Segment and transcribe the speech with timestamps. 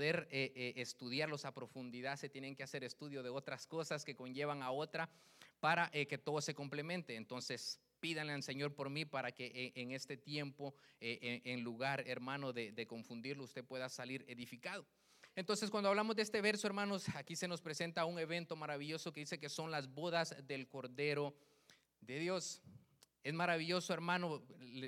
[0.00, 4.16] poder eh, eh, estudiarlos a profundidad se tienen que hacer estudio de otras cosas que
[4.16, 5.10] conllevan a otra
[5.60, 7.16] para que todo se complemente.
[7.16, 12.72] Entonces, pídanle al Señor por mí para que en este tiempo, en lugar, hermano, de,
[12.72, 14.86] de confundirlo, usted pueda salir edificado.
[15.36, 19.20] Entonces, cuando hablamos de este verso, hermanos, aquí se nos presenta un evento maravilloso que
[19.20, 21.34] dice que son las bodas del Cordero
[22.00, 22.62] de Dios.
[23.22, 24.42] Es maravilloso, hermano.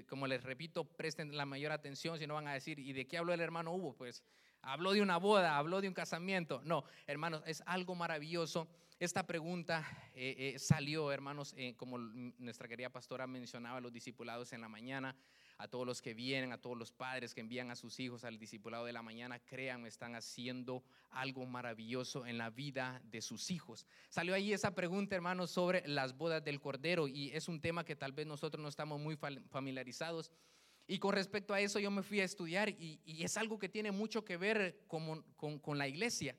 [0.09, 3.19] Como les repito, presten la mayor atención si no van a decir, ¿y de qué
[3.19, 3.95] habló el hermano Hugo?
[3.95, 4.23] Pues
[4.63, 6.63] habló de una boda, habló de un casamiento.
[6.65, 8.69] No, hermanos, es algo maravilloso.
[8.99, 9.85] Esta pregunta
[10.15, 15.17] eh, eh, salió, hermanos, eh, como nuestra querida pastora mencionaba, los discipulados en la mañana
[15.59, 18.39] a todos los que vienen, a todos los padres que envían a sus hijos al
[18.39, 23.87] discipulado de la mañana, créanme, están haciendo algo maravilloso en la vida de sus hijos.
[24.09, 27.97] Salió ahí esa pregunta, hermanos, sobre las bodas del Cordero y es un tema que
[27.97, 29.17] tal vez nosotros no estamos muy
[29.51, 30.33] familiarizados.
[30.87, 33.93] Y con respecto a eso yo me fui a estudiar y, es algo que tiene
[33.93, 36.37] mucho que ver con, con, la iglesia.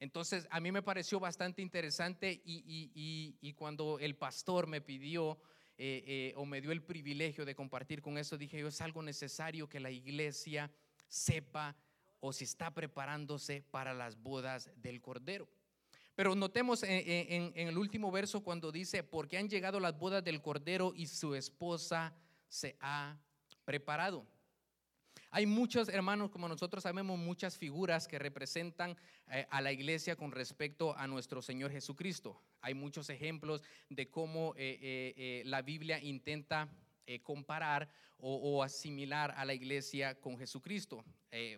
[0.00, 5.38] Entonces a mí me pareció bastante interesante y, y cuando el pastor me pidió
[5.78, 9.02] eh, eh, o me dio el privilegio de compartir con eso, dije yo, es algo
[9.02, 10.70] necesario que la iglesia
[11.06, 11.76] sepa
[12.18, 15.46] o si está preparándose para las bodas del Cordero.
[16.14, 20.40] Pero notemos en, en, el último verso cuando dice, porque han llegado las bodas del
[20.40, 22.14] Cordero y su esposa
[22.48, 23.18] se ha
[23.66, 24.26] preparado.
[25.30, 28.96] Hay muchos hermanos, como nosotros sabemos, muchas figuras que representan
[29.30, 32.40] eh, a la iglesia con respecto a nuestro Señor Jesucristo.
[32.62, 36.70] Hay muchos ejemplos de cómo eh, eh, la Biblia intenta
[37.22, 41.04] comparar o, asimilar a la iglesia con Jesucristo.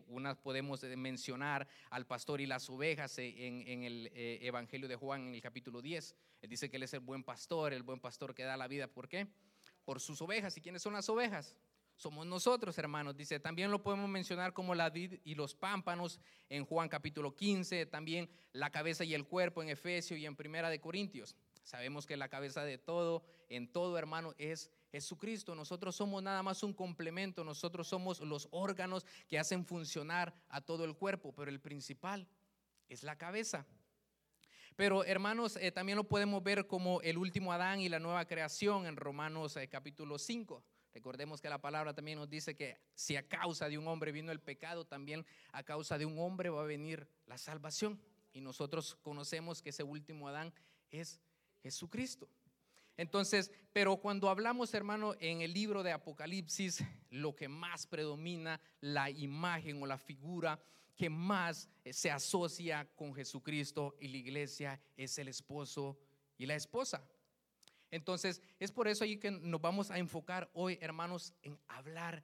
[0.08, 5.40] unas podemos mencionar al pastor y las ovejas en, el Evangelio de Juan en el
[5.40, 6.14] capítulo 10.
[6.42, 8.88] Él dice que él es el buen pastor, el buen pastor que da la vida.
[8.88, 9.26] ¿Por qué?
[9.86, 10.54] Por sus ovejas.
[10.58, 11.56] ¿Y quiénes son las ovejas?
[11.98, 13.16] Somos nosotros, hermanos.
[13.16, 17.86] Dice, también lo podemos mencionar como la vid y los pámpanos en Juan capítulo 15,
[17.86, 21.34] también la cabeza y el cuerpo en Efesios y en Primera de Corintios.
[21.64, 25.56] Sabemos que la cabeza de todo, en todo, hermano, es Jesucristo.
[25.56, 30.84] Nosotros somos nada más un complemento, nosotros somos los órganos que hacen funcionar a todo
[30.84, 32.28] el cuerpo, pero el principal
[32.88, 33.66] es la cabeza.
[34.76, 38.86] Pero hermanos, eh, también lo podemos ver como el último Adán y la nueva creación
[38.86, 40.62] en Romanos eh, capítulo 5.
[40.94, 44.32] Recordemos que la palabra también nos dice que si a causa de un hombre vino
[44.32, 48.00] el pecado, también a causa de un hombre va a venir la salvación.
[48.32, 50.52] Y nosotros conocemos que ese último Adán
[50.90, 51.20] es
[51.62, 52.28] Jesucristo.
[52.96, 59.08] Entonces, pero cuando hablamos, hermano, en el libro de Apocalipsis, lo que más predomina, la
[59.08, 60.60] imagen o la figura
[60.96, 65.96] que más se asocia con Jesucristo y la iglesia es el esposo
[66.36, 67.08] y la esposa.
[67.90, 72.22] Entonces, es por eso ahí que nos vamos a enfocar hoy, hermanos, en hablar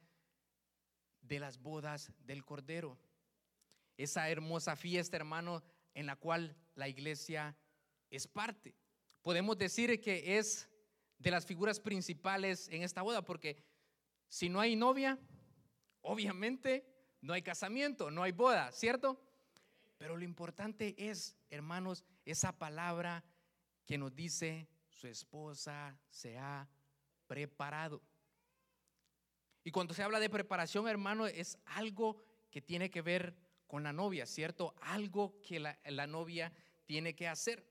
[1.23, 2.99] de las bodas del Cordero.
[3.97, 5.63] Esa hermosa fiesta, hermano,
[5.95, 7.57] en la cual la iglesia
[8.11, 8.75] es parte.
[9.23, 10.69] Podemos decir que es
[11.19, 13.57] de las figuras principales en esta boda, porque
[14.29, 15.19] si no hay novia,
[16.03, 16.85] obviamente
[17.23, 19.19] no hay casamiento, no hay boda, ¿cierto?
[19.97, 23.25] Pero lo importante es, hermanos, esa palabra
[23.87, 24.69] que nos dice
[25.05, 26.67] su esposa se ha
[27.27, 28.01] preparado.
[29.63, 33.35] Y cuando se habla de preparación, hermano, es algo que tiene que ver
[33.67, 34.75] con la novia, ¿cierto?
[34.81, 36.51] Algo que la, novia
[36.87, 37.67] tiene que hacer.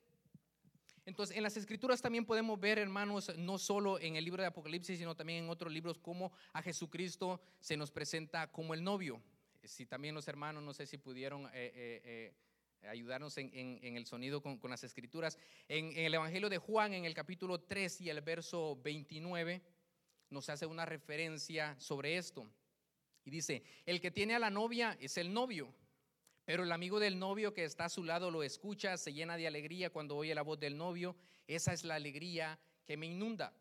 [1.05, 4.99] Entonces, en las escrituras también podemos ver, hermanos, no solo en el libro de Apocalipsis,
[4.99, 9.19] sino también en otros libros, cómo a Jesucristo se nos presenta como el novio.
[9.63, 12.33] Si también los hermanos, no sé si pudieron eh, eh, eh,
[12.89, 15.37] ayudarnos en, el sonido con, las escrituras.
[15.67, 19.61] En, el Evangelio de Juan, en el capítulo 3 y el verso 29,
[20.29, 22.49] nos hace una referencia sobre esto.
[23.25, 25.73] Y dice, el que tiene a la novia es el novio,
[26.45, 29.47] pero el amigo del novio que está a su lado lo escucha, se llena de
[29.47, 31.15] alegría cuando oye la voz del novio.
[31.47, 33.53] Esa es la alegría que me inunda.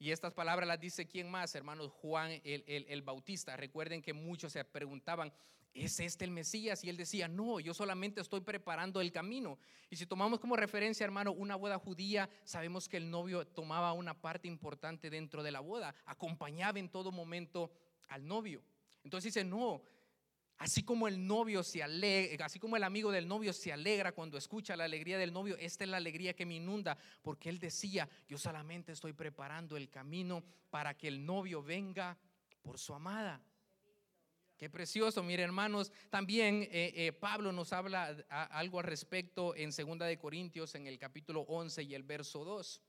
[0.00, 3.56] Y estas palabras las dice quién más, hermanos, Juan el, Bautista.
[3.56, 5.32] Recuerden que muchos se preguntaban,
[5.74, 6.82] ¿es este el Mesías?
[6.84, 9.58] Y él decía, no, yo solamente estoy preparando el camino.
[9.90, 14.14] Y si tomamos como referencia, hermano, una boda judía, sabemos que el novio tomaba una
[14.14, 17.70] parte importante dentro de la boda, acompañaba en todo momento
[18.08, 18.62] al novio.
[19.02, 19.82] Entonces dice, no,
[20.58, 21.84] Así como el novio se
[22.42, 25.84] así como el amigo del novio se alegra cuando escucha la alegría del novio, esta
[25.84, 30.42] es la alegría que me inunda, porque él decía, yo solamente estoy preparando el camino
[30.68, 32.18] para que el novio venga
[32.60, 33.40] por su amada.
[34.58, 35.92] Qué precioso, mire hermanos.
[36.10, 40.98] También eh, eh, Pablo nos habla algo al respecto en Segunda de Corintios, en el
[40.98, 42.80] capítulo 11 y el verso 2.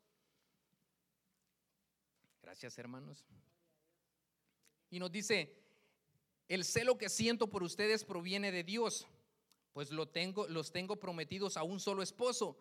[2.42, 3.24] Gracias, hermanos.
[4.90, 5.56] Y nos dice,
[6.48, 9.06] el celo que siento por ustedes proviene de Dios,
[9.72, 12.58] pues lo tengo, los tengo prometidos a un solo esposo,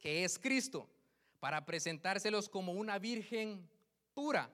[0.00, 0.90] que es Cristo,
[1.38, 3.70] para presentárselos como una virgen
[4.14, 4.50] pura.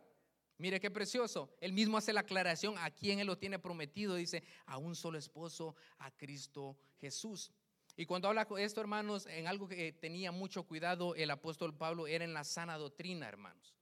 [0.58, 1.54] Mire qué precioso.
[1.60, 4.14] Él mismo hace la aclaración a quién él lo tiene prometido.
[4.14, 7.50] Dice, a un solo esposo, a Cristo Jesús.
[7.96, 12.24] Y cuando habla esto, hermanos, en algo que tenía mucho cuidado el apóstol Pablo era
[12.24, 13.74] en la sana doctrina, hermanos.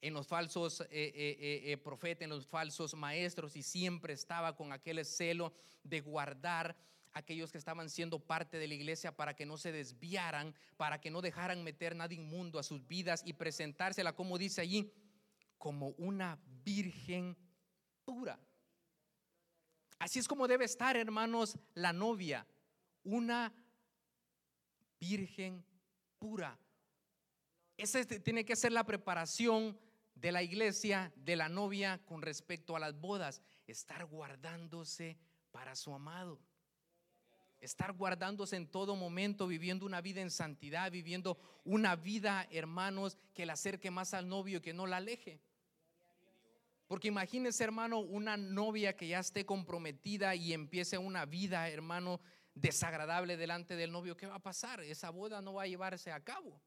[0.00, 4.72] En los falsos eh, eh, eh, profetas, en los falsos maestros, y siempre estaba con
[4.72, 5.52] aquel celo
[5.82, 6.76] de guardar
[7.12, 11.10] aquellos que estaban siendo parte de la iglesia para que no se desviaran, para que
[11.10, 14.92] no dejaran meter nada inmundo a sus vidas y presentársela, como dice allí,
[15.66, 17.36] como una virgen
[18.04, 18.38] pura.
[19.98, 22.46] Así es como debe estar, hermanos, la novia,
[23.02, 23.52] una
[25.00, 25.66] virgen
[26.20, 26.56] pura.
[27.76, 29.76] Esa tiene que ser la preparación
[30.14, 35.18] de la iglesia, de la novia con respecto a las bodas, estar guardándose
[35.50, 36.38] para su amado
[37.58, 43.46] estar guardándose en todo momento, viviendo una vida en santidad, viviendo una vida, hermanos, que
[43.46, 45.40] la acerque más al novio, que no la aleje.
[46.86, 52.20] Porque imagínese, hermano, una novia que ya esté comprometida y empiece una vida, hermano,
[52.54, 54.80] desagradable delante del novio, ¿qué va a pasar?
[54.80, 56.60] Esa boda no va a llevarse a cabo.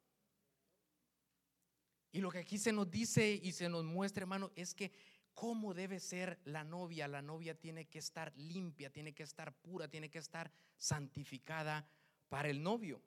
[2.11, 4.91] Y lo que aquí se nos dice y se nos muestra, hermano, es que
[5.33, 7.07] cómo debe ser la novia.
[7.07, 11.87] La novia tiene que estar limpia, tiene que estar pura, tiene que estar santificada
[12.27, 13.01] para el novio.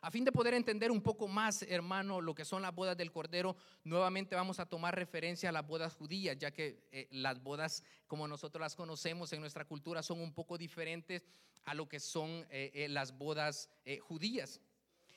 [0.00, 3.10] A fin de poder entender un poco más, hermano, lo que son las bodas del
[3.10, 7.82] Cordero, nuevamente vamos a tomar referencia a las bodas judías, ya que eh, las bodas,
[8.06, 11.26] como nosotros las conocemos en nuestra cultura, son un poco diferentes
[11.64, 13.68] a lo que son eh, eh, las bodas
[14.00, 14.60] judías.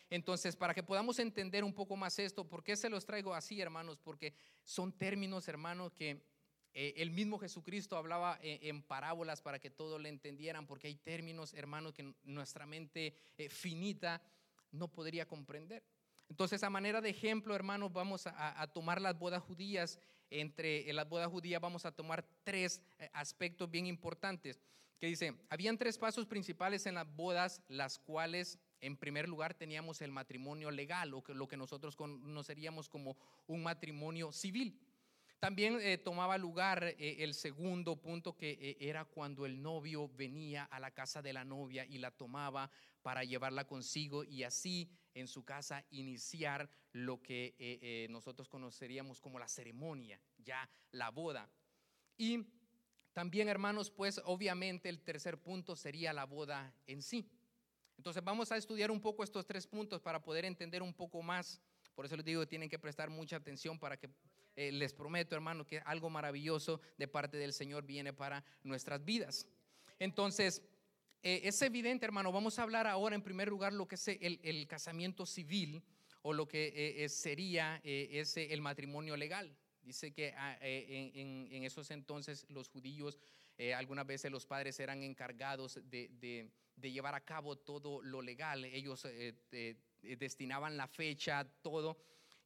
[0.10, 3.62] Entonces, para que podamos entender un poco más esto, ¿por qué se los traigo así,
[3.62, 4.00] hermanos?
[4.04, 4.34] Porque
[4.64, 6.26] son términos, hermanos, que
[6.74, 11.94] el mismo Jesucristo hablaba en, parábolas para que todos le entendieran, porque hay términos, hermanos,
[11.94, 13.14] que nuestra mente
[13.50, 14.22] finita
[14.72, 15.84] no podría comprender.
[16.30, 20.00] Entonces, a manera de ejemplo, hermanos, vamos a, tomar las bodas judías.
[20.30, 22.82] Entre las bodas judías vamos a tomar tres
[23.12, 24.62] aspectos bien importantes.
[24.98, 30.02] Que dice, habían tres pasos principales en las bodas, las cuales en primer lugar teníamos
[30.02, 33.18] el matrimonio legal, o lo que nosotros conoceríamos como
[33.48, 34.80] un matrimonio civil.
[35.42, 40.66] También eh, tomaba lugar eh, el segundo punto que eh, era cuando el novio venía
[40.66, 42.70] a la casa de la novia y la tomaba
[43.02, 49.48] para llevarla consigo y así en su casa iniciar lo que nosotros conoceríamos como la
[49.48, 51.50] ceremonia, ya la boda.
[52.18, 52.46] Y
[53.12, 57.28] también, hermanos, pues obviamente el tercer punto sería la boda en sí.
[57.98, 61.60] Entonces vamos a estudiar un poco estos tres puntos para poder entender un poco más.
[61.96, 64.12] Por eso les digo tienen que prestar mucha atención para que
[64.56, 69.48] eh, les prometo, hermano, que algo maravilloso de parte del Señor viene para nuestras vidas.
[70.00, 70.62] Entonces,
[71.24, 74.68] eh, es evidente, hermano, vamos a hablar ahora en primer lugar lo que es el,
[74.68, 75.84] casamiento civil
[76.24, 79.56] o lo que eh, sería ese, el matrimonio legal.
[79.84, 83.20] Dice que ah, en, esos entonces los judíos,
[83.76, 85.80] algunas veces los padres eran encargados
[86.82, 88.66] de llevar a cabo todo lo legal.
[88.66, 89.76] Ellos eh, eh,
[90.18, 91.98] destinaban la fecha, todo.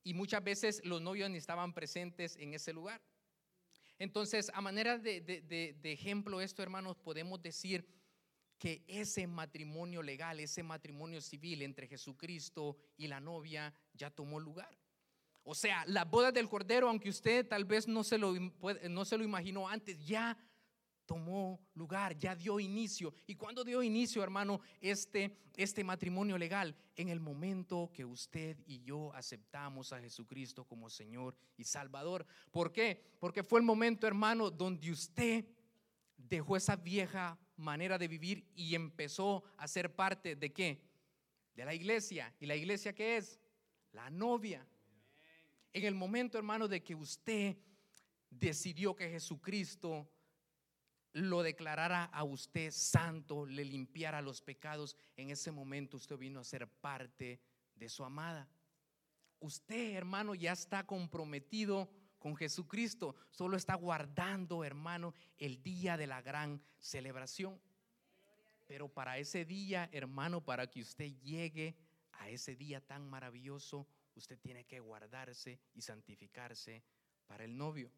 [0.06, 3.02] Y muchas veces los novios ni estaban presentes en ese lugar.
[4.00, 7.86] Entonces, a manera de, de ejemplo esto, hermanos, podemos decir
[8.58, 14.78] que ese matrimonio legal, ese matrimonio civil entre Jesucristo y la novia ya tomó lugar.
[15.44, 18.34] O sea, la boda del Cordero, aunque usted tal vez no se lo,
[18.90, 20.38] no se lo imaginó antes, ya
[21.06, 23.14] tomó lugar, ya dio inicio.
[23.28, 26.76] ¿Y cuando dio inicio, hermano, este, este matrimonio legal?
[26.96, 32.26] En el momento que usted y yo aceptamos a Jesucristo como Señor y Salvador.
[32.52, 33.02] ¿Por qué?
[33.20, 35.46] Porque fue el momento, hermano, donde usted
[36.18, 40.82] dejó esa vieja manera de vivir y empezó a ser parte de qué?
[41.56, 42.34] De la iglesia.
[42.40, 43.40] ¿Y la iglesia qué es?
[43.92, 44.66] La novia.
[45.72, 47.58] En el momento, hermano, de que usted
[48.30, 50.10] decidió que Jesucristo
[51.16, 56.44] lo declarara a usted santo, le limpiara los pecados, en ese momento usted vino a
[56.44, 57.40] ser parte
[57.74, 58.50] de su amada.
[59.40, 66.22] Usted, hermano, ya está comprometido con Jesucristo, solo está guardando, hermano, el día de la
[66.22, 67.62] gran celebración.
[68.68, 71.78] Pero para ese día, hermano, para que usted llegue
[72.12, 76.84] a ese día tan maravilloso, usted tiene que guardarse y santificarse
[77.26, 77.90] para el novio.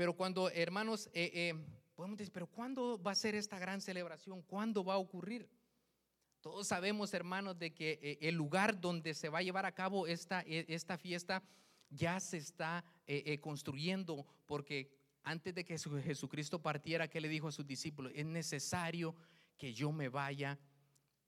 [0.00, 1.54] Pero cuando, hermanos, eh, eh,
[1.94, 4.40] podemos decir, pero ¿cuándo va a ser esta gran celebración?
[4.40, 5.46] ¿Cuándo va a ocurrir?
[6.40, 10.06] Todos sabemos, hermanos, de que eh, el lugar donde se va a llevar a cabo
[10.06, 11.42] esta, esta fiesta
[11.90, 12.82] ya se está
[13.42, 14.90] construyendo porque
[15.22, 18.10] antes de que Jesucristo partiera, ¿qué le dijo a sus discípulos?
[18.14, 19.14] Es necesario
[19.58, 20.58] que yo me vaya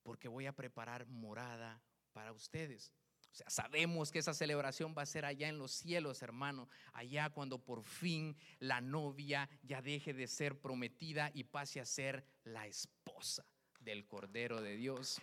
[0.02, 1.82] porque voy a preparar morada
[2.14, 2.90] para ustedes.
[3.32, 7.30] O sea, sabemos que esa celebración va a ser allá en los cielos, hermano, allá
[7.30, 12.66] cuando por fin la novia ya deje de ser prometida y pase a ser la
[12.66, 13.46] esposa
[13.80, 15.22] del Cordero de Dios.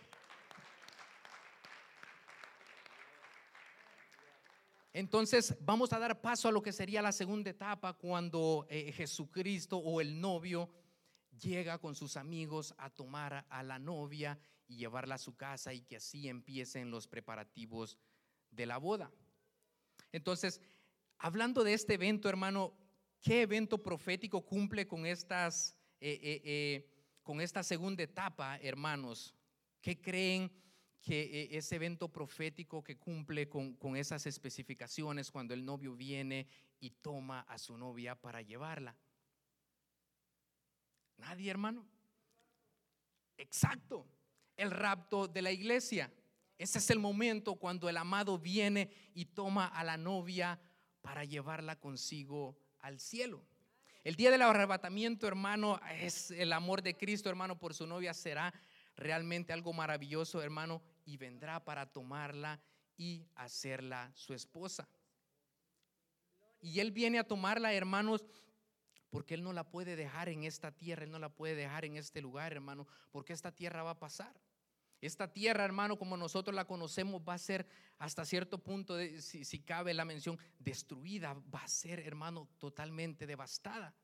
[4.92, 9.78] Entonces vamos a dar paso a lo que sería la segunda etapa cuando eh, Jesucristo
[9.78, 10.68] o el novio
[11.40, 14.36] llega con sus amigos a tomar a la novia
[14.70, 17.98] y llevarla a su casa y que así empiecen los preparativos
[18.52, 19.10] de la boda.
[20.12, 20.60] Entonces,
[21.18, 22.72] hablando de este evento, hermano,
[23.20, 26.88] ¿qué evento profético cumple con estas, eh, eh,
[27.24, 29.34] con esta segunda etapa, hermanos?
[29.82, 30.52] ¿Qué creen?
[31.02, 36.46] que eh, ese evento profético que cumple con, con esas especificaciones cuando el novio viene
[36.78, 38.94] y toma a su novia para llevarla.
[41.16, 41.88] Nadie, hermano.
[43.38, 44.06] Exacto.
[44.60, 46.12] El rapto de la iglesia.
[46.58, 50.60] Ese es el momento cuando el amado viene y toma a la novia
[51.00, 53.42] para llevarla consigo al cielo.
[54.04, 58.52] El día del arrebatamiento, hermano, es el amor de Cristo, hermano, por su novia será
[58.96, 62.60] realmente algo maravilloso, hermano, y vendrá para tomarla
[62.98, 64.86] y hacerla su esposa.
[66.60, 68.26] Y Él viene a tomarla, hermanos,
[69.08, 71.96] porque Él no la puede dejar en esta tierra, Él no la puede dejar en
[71.96, 74.38] este lugar, hermano, porque esta tierra va a pasar.
[75.00, 77.66] Esta tierra, hermano, como nosotros la conocemos, va a ser
[77.98, 83.94] hasta cierto punto, si, si cabe la mención, destruida, va a ser, hermano, totalmente devastada.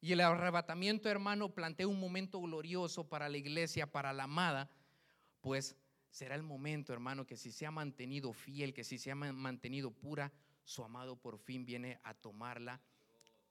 [0.00, 4.68] Y el arrebatamiento, hermano, plantea un momento glorioso para la iglesia, para la amada,
[5.40, 5.76] pues
[6.10, 9.92] será el momento, hermano, que si se ha mantenido fiel, que si se ha mantenido
[9.92, 10.32] pura,
[10.64, 12.80] su amado por fin viene a tomarla.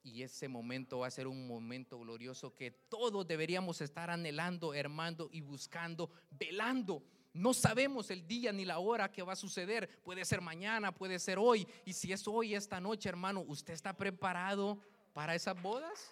[0.04, 5.30] Y ese momento va a ser un momento glorioso que todos deberíamos estar anhelando, hermano,
[5.32, 7.04] y buscando, velando.
[7.34, 10.02] No sabemos el día ni la hora que va a suceder.
[10.04, 11.68] Puede ser mañana, puede ser hoy.
[11.86, 14.80] Y si es hoy, esta noche, hermano, ¿usted está preparado
[15.14, 16.10] para esas bodas?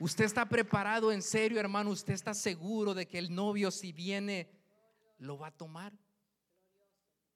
[0.00, 1.90] Usted está preparado en serio, hermano.
[1.90, 4.50] Usted está seguro de que el novio, si viene,
[5.18, 5.92] lo va a tomar.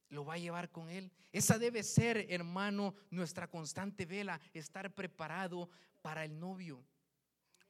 [0.09, 1.11] Lo va a llevar con él.
[1.31, 5.69] Esa debe ser, hermano, nuestra constante vela, estar preparado
[6.01, 6.83] para el novio.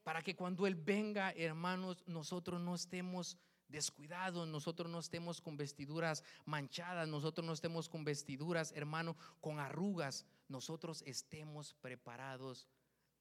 [0.02, 3.36] Para que cuando él venga, hermanos, nosotros no estemos
[3.68, 10.24] descuidados, nosotros no estemos con vestiduras manchadas, nosotros no estemos con vestiduras, hermano, con arrugas,
[10.48, 12.66] nosotros estemos preparados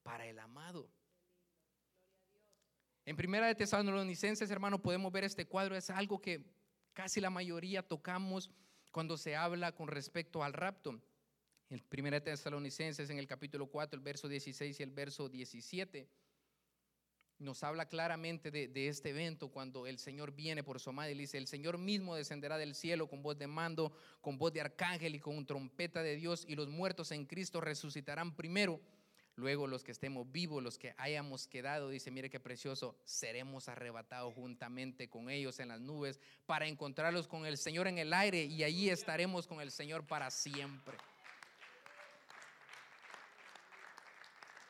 [0.04, 0.90] para el amado.
[3.06, 5.76] En Primera de Tesalonicenses, hermano, podemos ver este cuadro.
[5.76, 6.46] Es algo que
[6.94, 8.52] casi la mayoría tocamos
[8.98, 11.00] cuando se habla con respecto al rapto.
[11.70, 16.10] En Primera de Tesalonicenses, en el capítulo 4, el verso 16 y el verso 17,
[17.38, 21.38] nos habla claramente de, este evento cuando el Señor viene por su amada y dice,
[21.38, 25.20] el Señor mismo descenderá del cielo con voz de mando, con voz de arcángel y
[25.20, 28.82] con trompeta de Dios y los muertos en Cristo resucitarán primero.
[29.38, 34.34] Luego los que estemos vivos, los que hayamos quedado, dice, mire qué precioso, seremos arrebatados
[34.34, 38.64] juntamente con ellos en las nubes para encontrarlos con el Señor en el aire y
[38.64, 40.98] allí estaremos con el Señor para siempre.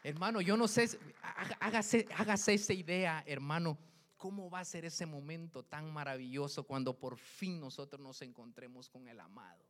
[0.04, 1.00] Hermano, yo no sé,
[1.62, 3.78] hágase, hágase esa idea, hermano,
[4.18, 9.08] cómo va a ser ese momento tan maravilloso cuando por fin nosotros nos encontremos con
[9.08, 9.64] el amado.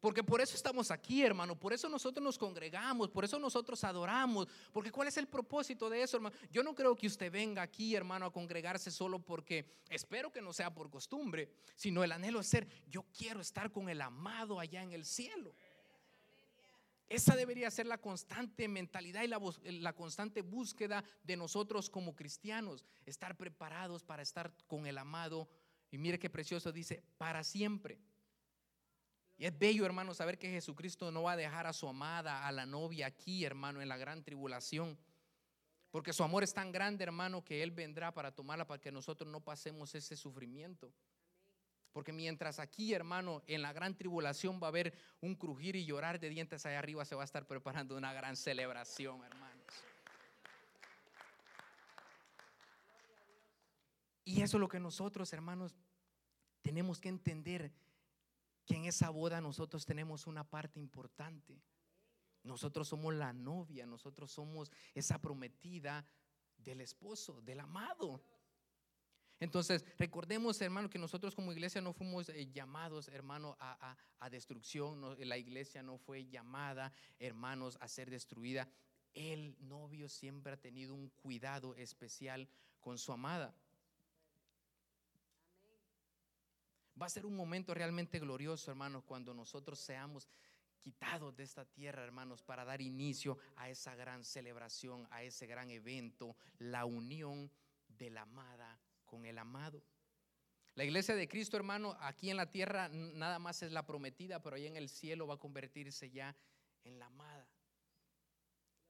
[0.00, 1.58] Porque por eso estamos aquí, hermano.
[1.58, 3.08] Por eso nosotros nos congregamos.
[3.10, 4.46] Por eso nosotros adoramos.
[4.72, 6.36] Porque ¿cuál es el propósito de eso, hermano?
[6.50, 10.52] Yo no creo que usted venga aquí, hermano, a congregarse solo porque espero que no
[10.52, 14.82] sea por costumbre, sino el anhelo es ser, yo quiero estar con el amado allá
[14.82, 15.54] en el cielo.
[17.08, 22.84] Esa debería ser la constante mentalidad y la, la, constante búsqueda de nosotros como cristianos,
[23.04, 25.48] estar preparados para estar con el amado.
[25.92, 28.00] Y mire qué precioso dice, para siempre.
[29.38, 32.52] Y es bello, hermano, saber que Jesucristo no va a dejar a su amada, a
[32.52, 34.98] la novia aquí, hermano, en la gran tribulación.
[35.90, 39.30] Porque su amor es tan grande, hermano, que Él vendrá para tomarla para que nosotros
[39.30, 40.92] no pasemos ese sufrimiento.
[41.92, 46.20] Porque mientras aquí, hermano, en la gran tribulación va a haber un crujir y llorar
[46.20, 49.64] de dientes allá arriba, se va a estar preparando una gran celebración, hermanos.
[54.24, 55.74] Y eso es lo que nosotros, hermanos,
[56.60, 57.72] tenemos que entender
[58.66, 61.62] que en esa boda nosotros tenemos una parte importante.
[62.42, 66.06] Nosotros somos la novia, nosotros somos esa prometida
[66.58, 68.22] del esposo, del amado.
[69.38, 73.96] Entonces, recordemos, hermano, que nosotros como iglesia no fuimos eh, llamados, hermano, a,
[74.30, 75.16] destrucción.
[75.18, 78.68] la iglesia no fue llamada, hermanos, a ser destruida.
[79.12, 82.48] El novio siempre ha tenido un cuidado especial
[82.80, 83.54] con su amada.
[87.00, 90.28] Va a ser un momento realmente glorioso, hermanos, cuando nosotros seamos
[90.78, 95.68] quitados de esta tierra, hermanos, para dar inicio a esa gran celebración, a ese gran
[95.70, 97.50] evento, la unión
[97.88, 99.82] de la amada con el amado.
[100.74, 104.56] La iglesia de Cristo, hermano, aquí en la tierra nada más es la prometida, pero
[104.56, 106.36] allá en el cielo va a convertirse ya
[106.84, 107.48] en la amada.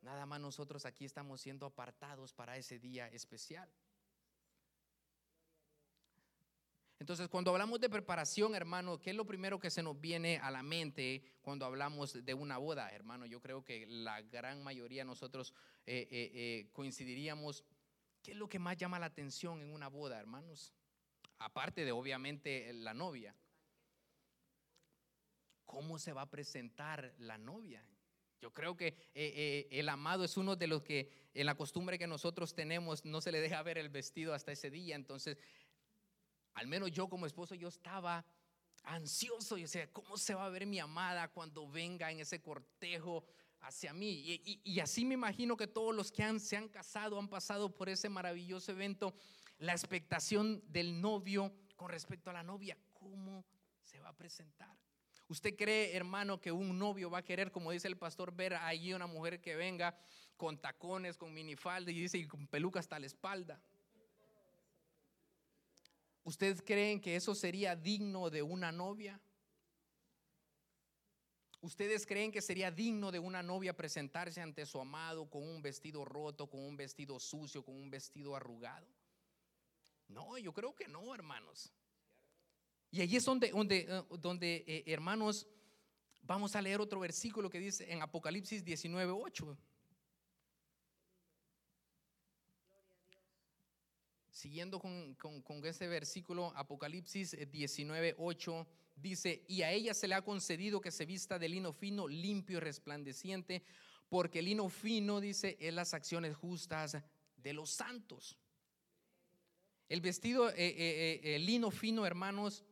[0.01, 3.69] Nada más nosotros aquí estamos siendo apartados para ese día especial.
[6.99, 10.51] Entonces, cuando hablamos de preparación, hermano, ¿qué es lo primero que se nos viene a
[10.51, 13.27] la mente cuando hablamos de una boda, hermano?
[13.27, 15.53] Yo creo que la gran mayoría de nosotros
[15.87, 17.65] eh, eh, eh, coincidiríamos
[18.27, 20.75] ¿Qué es lo que más llama la atención en una boda, hermanos?
[21.39, 23.37] Aparte de obviamente la novia.
[25.65, 27.89] ¿Cómo se va a presentar la novia?
[28.41, 32.01] Yo creo que eh, eh, el amado es uno de los que en la costumbre
[32.01, 34.97] que nosotros tenemos no se le deja ver el vestido hasta ese día.
[34.97, 35.39] Entonces,
[36.57, 38.27] al menos yo como esposo, yo estaba
[38.83, 39.57] ansioso.
[39.57, 43.25] Yo decía, ¿cómo se va a ver mi amada cuando venga en ese cortejo
[43.67, 44.41] hacia mí.
[44.65, 48.09] Y, así me imagino que todos los que se han casado han pasado por ese
[48.09, 49.15] maravilloso evento,
[49.59, 53.45] la expectación del novio con respecto a la novia, cómo
[53.83, 54.77] se va a presentar.
[55.29, 58.95] ¿Usted cree, hermano, que un novio va a querer, como dice el pastor, ver allí
[58.95, 59.99] una mujer que venga
[60.37, 63.61] con tacones, con minifalda y dice y con peluca hasta la espalda?
[66.27, 69.21] ¿Ustedes creen que eso sería digno de una novia?
[71.61, 76.05] ¿Ustedes creen que sería digno de una novia presentarse ante su amado con un vestido
[76.05, 78.89] roto, con un vestido sucio, con un vestido arrugado?
[80.09, 81.73] No, yo creo que no, hermanos.
[82.91, 85.47] Y allí es donde, donde, eh, donde eh, hermanos,
[86.23, 89.57] vamos a leer otro versículo que dice en Apocalipsis 19, 8.
[94.47, 100.23] Siguiendo con, con, ese versículo, Apocalipsis 19, 8 dice, y a ella se le ha
[100.23, 103.65] concedido que se vista de lino fino, limpio y resplandeciente,
[104.09, 106.97] porque el lino fino, dice, es las acciones justas
[107.37, 108.39] de los santos.
[109.89, 112.65] El vestido, eh, eh, eh, lino fino, hermanos,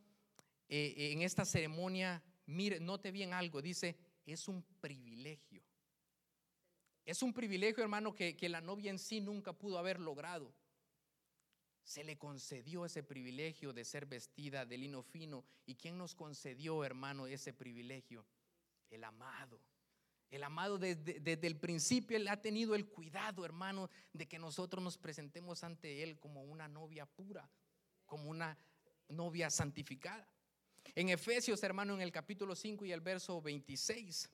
[0.69, 5.65] en esta ceremonia, mire, note bien algo, dice, es un privilegio.
[7.05, 10.55] Es un privilegio, hermano, que, que la novia en sí nunca pudo haber logrado
[11.85, 15.45] se le concedió ese privilegio de ser vestida de lino fino.
[15.67, 18.27] ¿Y quién nos concedió, hermano, ese privilegio?
[18.91, 19.61] El amado.
[20.31, 24.83] El amado desde, desde, el principio, él ha tenido el cuidado, hermano, de que nosotros
[24.83, 27.49] nos presentemos ante Él como una novia pura,
[28.05, 28.59] como una
[29.09, 30.27] novia santificada.
[30.95, 34.29] En Efesios, hermano, en el capítulo 5 y el verso 26,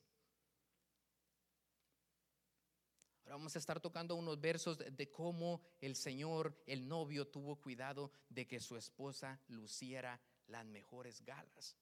[3.30, 8.46] vamos a estar tocando unos versos de, cómo el Señor, el novio, tuvo cuidado de
[8.46, 11.76] que su esposa luciera las mejores galas.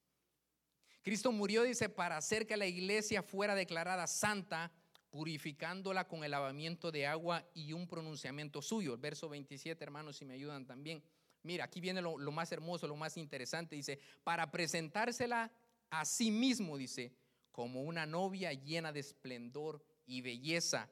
[1.03, 4.71] Cristo murió, dice, para hacer que la iglesia fuera declarada santa,
[5.11, 8.93] purificándola con el lavamiento de agua y un pronunciamiento suyo.
[8.93, 11.03] El verso 27, hermanos, si me ayudan también.
[11.43, 13.75] Mira, aquí viene lo, lo más hermoso, lo más interesante.
[13.75, 15.51] Dice, para presentársela
[15.89, 17.15] a sí mismo, dice,
[17.53, 20.91] como una novia llena de esplendor y belleza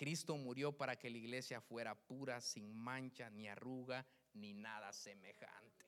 [0.00, 5.84] Cristo murió para que la iglesia fuera pura, sin mancha, ni arruga, ni nada semejante.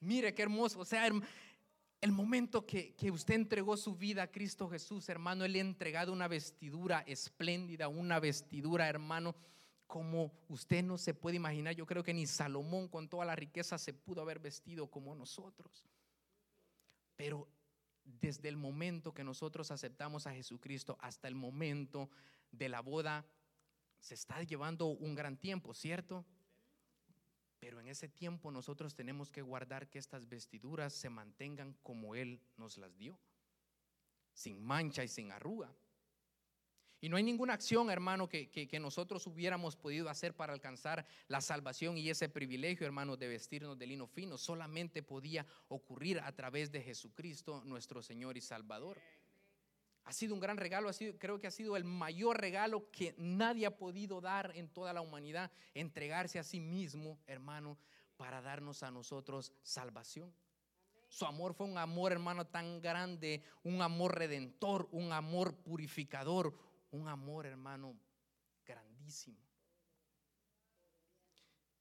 [0.00, 0.80] Mire qué hermoso.
[0.80, 5.60] O sea, el momento que, usted entregó su vida a Cristo Jesús, hermano, Él le
[5.60, 9.36] ha entregado una vestidura espléndida, una vestidura, hermano,
[9.86, 11.76] como usted no se puede imaginar.
[11.76, 15.86] Yo creo que ni Salomón con toda la riqueza se pudo haber vestido como nosotros.
[17.14, 17.46] Pero
[18.02, 22.10] desde el momento que nosotros aceptamos a Jesucristo hasta el momento
[22.52, 23.26] de la boda
[23.98, 26.24] se está llevando un gran tiempo, ¿cierto?
[27.58, 32.40] Pero en ese tiempo nosotros tenemos que guardar que estas vestiduras se mantengan como Él
[32.56, 33.18] nos las dio,
[34.32, 35.72] sin mancha y sin arruga.
[37.00, 41.98] Y no hay ninguna acción, hermano, que, nosotros hubiéramos podido hacer para alcanzar la salvación
[41.98, 44.38] y ese privilegio, hermano, de vestirnos de lino fino.
[44.38, 49.00] Solamente podía ocurrir a través de Jesucristo, nuestro Señor y Salvador.
[50.04, 53.14] Ha sido un gran regalo, ha sido, creo que ha sido el mayor regalo que
[53.18, 57.78] nadie ha podido dar en toda la humanidad, entregarse a sí mismo, hermano,
[58.16, 60.34] para darnos a nosotros salvación.
[61.08, 66.54] Su amor fue un amor, hermano, tan grande, un amor redentor, un amor purificador,
[66.90, 67.94] un amor, hermano,
[68.64, 69.51] grandísimo.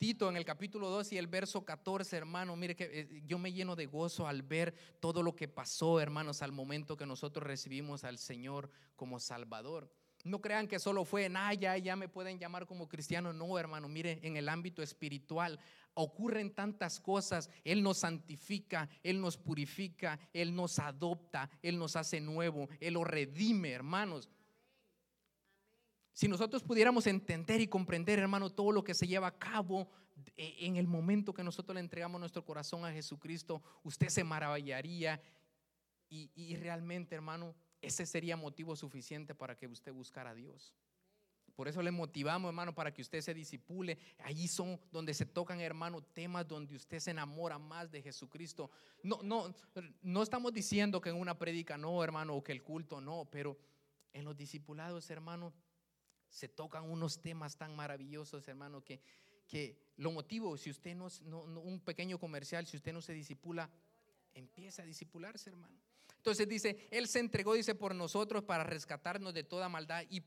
[0.02, 3.54] Tito en el capítulo 2 y el verso 14, hermano, mire que eh, yo me
[3.54, 8.04] lleno de gozo al ver todo lo que pasó, hermanos, al momento que nosotros recibimos
[8.04, 9.94] al Señor como Salvador.
[10.24, 13.32] No crean que solo fue en, ah, ya, ya me pueden llamar como cristiano.
[13.32, 15.60] No, hermano, mire, en el ámbito espiritual
[15.94, 17.52] ocurren tantas cosas.
[17.64, 23.04] Él nos santifica, Él nos purifica, Él nos adopta, Él nos hace nuevo, Él lo
[23.04, 24.30] redime, hermanos.
[26.14, 29.90] Si nosotros pudiéramos entender y comprender, hermano, todo lo que se lleva a cabo
[30.36, 35.22] e, en el momento que nosotros le entregamos nuestro corazón a Jesucristo, usted se maravillaría
[36.10, 40.76] y, y realmente, hermano, ese sería motivo suficiente para que usted buscara a Dios.
[41.56, 43.98] Por eso le motivamos, hermano, para que usted se disipule.
[44.24, 48.72] Allí son donde se tocan, hermano, temas donde usted se enamora más de Jesucristo.
[49.04, 49.54] No, no,
[50.02, 53.58] no estamos diciendo que en una prédica no, hermano, o que el culto no, pero
[54.14, 55.54] en los discipulados, hermano,
[56.32, 59.02] se tocan unos temas tan maravillosos, hermano, que,
[59.48, 63.70] que lo motivo, si usted no, no, un pequeño comercial, si usted no se disipula,
[64.34, 65.78] empieza a disipularse, hermano.
[66.16, 70.24] Entonces dice, Él se entregó, dice, por nosotros para rescatarnos de toda maldad y,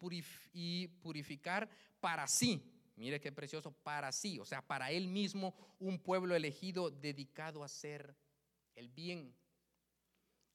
[0.52, 1.68] y purificar
[2.00, 2.70] para sí.
[2.96, 7.66] Mire qué precioso, para sí, o sea, para Él mismo, un pueblo elegido dedicado a
[7.66, 8.14] hacer
[8.74, 9.34] el bien.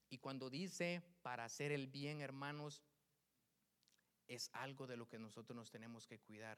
[0.10, 2.84] Y cuando dice para hacer el bien, hermanos,
[4.30, 6.58] es algo de lo que nosotros nos tenemos que cuidar.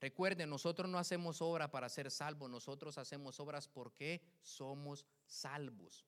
[0.00, 6.06] Recuerden, nosotros no hacemos obra para ser salvos, nosotros hacemos obras porque somos salvos.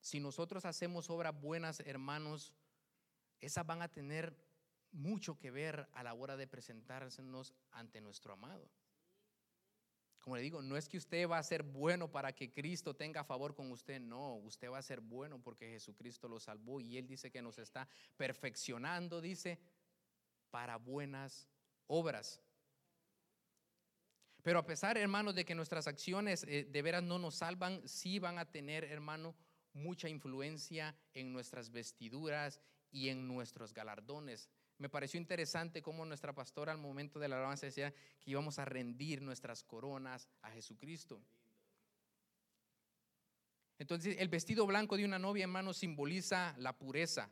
[0.00, 2.54] Si nosotros hacemos obras buenas, hermanos,
[3.40, 4.36] esas van a tener
[4.92, 8.70] mucho que ver a la hora de presentarnos ante nuestro amado.
[10.26, 13.22] Como le digo, no es que usted va a ser bueno para que Cristo tenga
[13.22, 17.06] favor con usted, no, usted va a ser bueno porque Jesucristo lo salvó y Él
[17.06, 19.60] dice que nos está perfeccionando, dice,
[20.50, 21.46] para buenas
[21.86, 22.42] obras.
[24.42, 28.18] Pero a pesar, hermanos, de que nuestras acciones eh, de veras no nos salvan, sí
[28.18, 29.36] van a tener, hermano,
[29.74, 32.60] mucha influencia en nuestras vestiduras
[32.90, 34.50] y en nuestros galardones.
[34.78, 38.64] Me pareció interesante cómo nuestra pastora al momento de la alabanza decía que íbamos a
[38.64, 41.20] rendir nuestras coronas a Jesucristo.
[43.78, 47.30] Entonces, el vestido blanco de una novia, hermano, simboliza la pureza.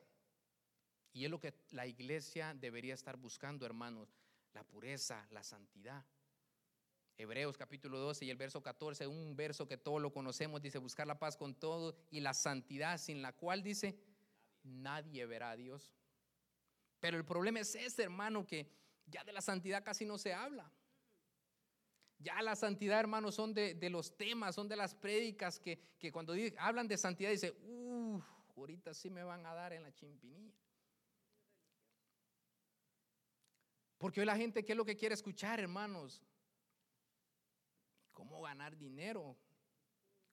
[1.12, 4.14] Y es lo que la iglesia debería estar buscando, hermanos,
[4.52, 6.04] la pureza, la santidad.
[7.16, 11.06] Hebreos capítulo 12 y el verso 14, un verso que todos lo conocemos, dice, buscar
[11.06, 13.96] la paz con todo y la santidad sin la cual dice,
[14.64, 15.94] nadie verá a Dios.
[17.04, 18.66] Pero el problema es ese, hermano, que
[19.04, 20.72] ya de la santidad casi no se habla.
[22.18, 25.78] Ya la santidad, hermano, son de, los temas, son de las prédicas que,
[26.10, 28.24] cuando hablan de santidad dice, uff,
[28.56, 30.56] ahorita sí me van a dar en la chimpinilla.
[33.98, 36.22] Porque hoy la gente, ¿qué es lo que quiere escuchar, hermanos?
[38.14, 39.36] cómo ganar dinero,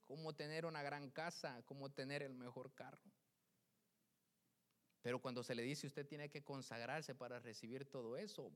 [0.05, 3.11] cómo tener una gran casa, cómo tener el mejor carro.
[5.01, 8.51] Pero cuando se le dice usted tiene que consagrarse para recibir todo eso,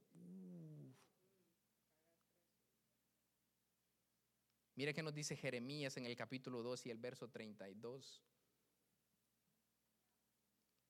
[4.76, 8.22] mire que nos dice Jeremías en el capítulo 2 y el verso 32.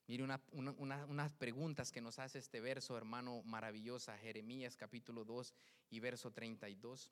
[0.08, 4.16] Mire unas preguntas que nos hace este verso, hermano, maravillosa.
[4.20, 5.56] Jeremías capítulo 2
[5.90, 7.10] y verso 32.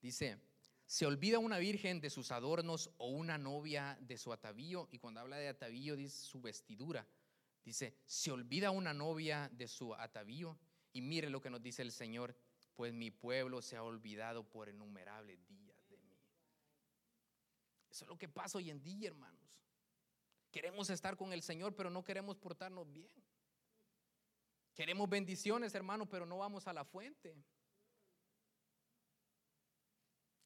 [0.00, 0.40] Dice,
[0.88, 4.88] se olvida una virgen de sus adornos o una novia de su atavío.
[4.90, 7.06] Y cuando habla de atavío, dice su vestidura.
[7.62, 10.58] Dice, se olvida una novia de su atavío.
[10.94, 12.34] Y mire lo que nos dice el Señor,
[12.74, 16.16] pues mi pueblo se ha olvidado por innumerables días de mí.
[17.90, 19.46] Eso es lo que pasa hoy en día, hermanos.
[20.50, 23.22] Queremos estar con el Señor, pero no queremos portarnos bien.
[24.74, 27.36] Queremos bendiciones, hermano, pero no vamos a la fuente.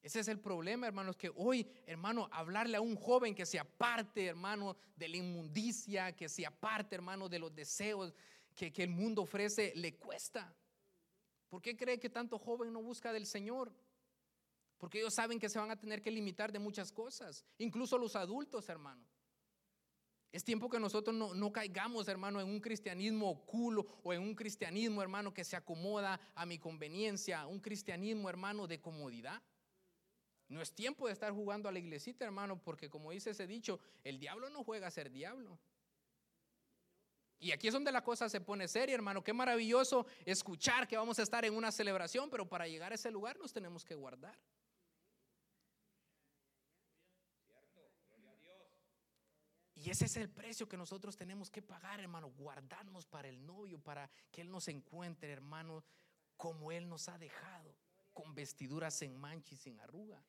[0.03, 4.25] Ese es el problema, hermanos, que hoy, hermano, hablarle a un joven que se aparte,
[4.25, 8.13] hermano, de la inmundicia, que se aparte, hermano, de los deseos
[8.53, 10.53] que, el mundo ofrece, le cuesta.
[11.47, 13.73] ¿Por qué cree que tanto joven no busca del Señor?
[14.77, 18.17] Porque ellos saben que se van a tener que limitar de muchas cosas, incluso los
[18.17, 19.07] adultos, hermano.
[20.33, 24.35] Es tiempo que nosotros no, no, caigamos, hermano, en un cristianismo oculo o en un
[24.35, 29.41] cristianismo, hermano, que se acomoda a mi conveniencia, un cristianismo, hermano, de comodidad.
[30.53, 33.79] No es tiempo de estar jugando a la iglesita, hermano, porque como dice ese dicho,
[34.03, 35.57] el diablo no juega a ser diablo.
[37.39, 39.23] Y aquí es donde la cosa se pone seria, hermano.
[39.23, 43.09] Qué maravilloso escuchar que vamos a estar en una celebración, pero para llegar a ese
[43.09, 44.37] lugar nos tenemos que guardar.
[49.73, 53.79] Y ese es el precio que nosotros tenemos que pagar, hermano, guardarnos para el novio,
[53.79, 55.83] para que Él nos encuentre, hermano,
[56.37, 57.75] como Él nos ha dejado,
[58.13, 60.23] con vestiduras en mancha y sin arruga.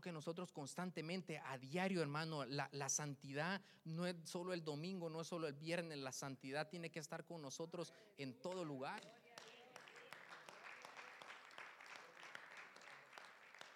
[0.00, 5.20] Que nosotros constantemente, a diario, hermano, la, la, santidad no es solo el domingo, no
[5.20, 9.02] es solo el viernes, la santidad tiene que estar con nosotros en todo lugar.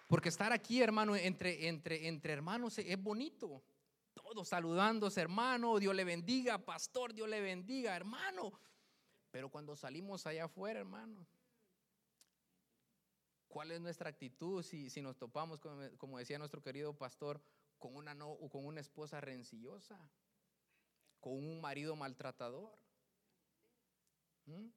[0.07, 3.61] Porque estar aquí, hermano, entre, entre, entre hermanos es bonito.
[4.13, 8.51] Todos saludándose, hermano, Dios le bendiga, pastor, Dios le bendiga, hermano.
[9.31, 11.27] Pero cuando salimos allá afuera, hermano,
[13.49, 15.59] ¿cuál es nuestra actitud si, nos topamos,
[15.97, 17.41] como, decía nuestro querido pastor,
[17.77, 19.99] con una, no, con una esposa rencillosa,
[21.19, 22.71] con un marido maltratador?
[24.45, 24.67] ¿Mm?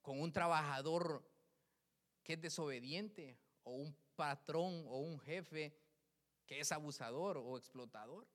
[0.00, 1.28] Con un trabajador
[2.22, 5.76] que es desobediente, o un patrón o un jefe
[6.46, 8.26] que es abusador o explotador.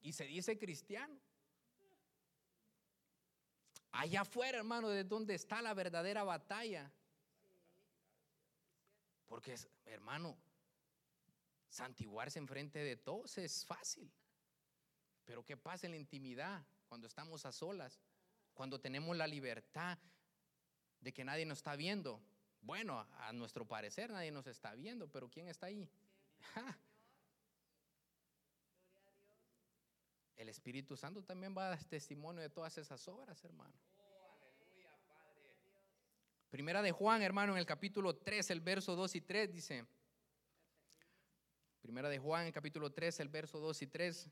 [0.00, 1.20] Y se dice cristiano.
[3.92, 6.90] Allá afuera, hermano, de donde está la verdadera batalla.
[9.26, 10.36] Porque, hermano,
[11.68, 14.10] santiguarse enfrente de todos es fácil.
[15.24, 18.00] Pero ¿qué pasa en la intimidad cuando estamos a solas?
[18.54, 19.98] Cuando tenemos la libertad
[21.00, 22.20] de que nadie nos está viendo.
[22.60, 25.88] Bueno, a nuestro parecer nadie nos está viendo, pero ¿quién está ahí?
[30.38, 33.74] El Espíritu Santo también va a dar testimonio de todas esas obras, hermano.
[36.48, 39.84] Primera de Juan, hermano, en el capítulo 3, el verso 2 y 3 dice.
[41.82, 44.30] Primera de Juan, el capítulo 3, el verso 2 y 3.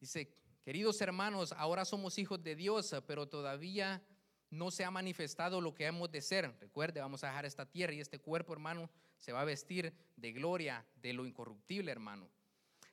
[0.00, 4.02] Dice, queridos hermanos, ahora somos hijos de Dios, pero todavía
[4.50, 6.52] no se ha manifestado lo que hemos de ser.
[6.60, 10.32] Recuerde, vamos a dejar esta tierra y este cuerpo, hermano, se va a vestir de
[10.32, 12.28] gloria, de lo incorruptible, hermano.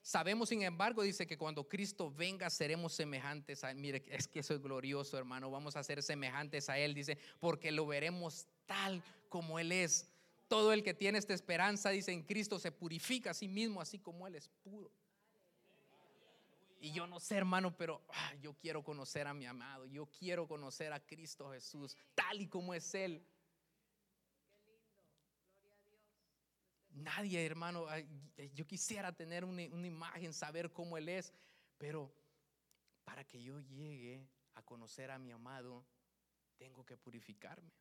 [0.02, 3.78] Sabemos, sin embargo, dice que cuando Cristo venga seremos semejantes a Él.
[3.78, 5.52] Mire, es que eso es glorioso, hermano.
[5.52, 10.08] Vamos a ser semejantes a Él, dice, porque lo veremos tal como Él es.
[10.48, 14.00] Todo el que tiene esta esperanza, dice, en Cristo se purifica a sí mismo, así
[14.00, 14.92] como Él es puro.
[16.80, 19.86] Y yo no sé, hermano, pero ah, yo quiero conocer a mi amado.
[19.86, 23.24] Yo quiero conocer a Cristo Jesús, tal y como es Él.
[26.94, 27.88] Nadie, hermano,
[28.54, 31.34] yo quisiera tener una, imagen, saber cómo Él es,
[31.78, 32.14] pero
[33.04, 35.86] para que yo llegue a conocer a mi amado,
[36.58, 37.72] tengo que purificarme.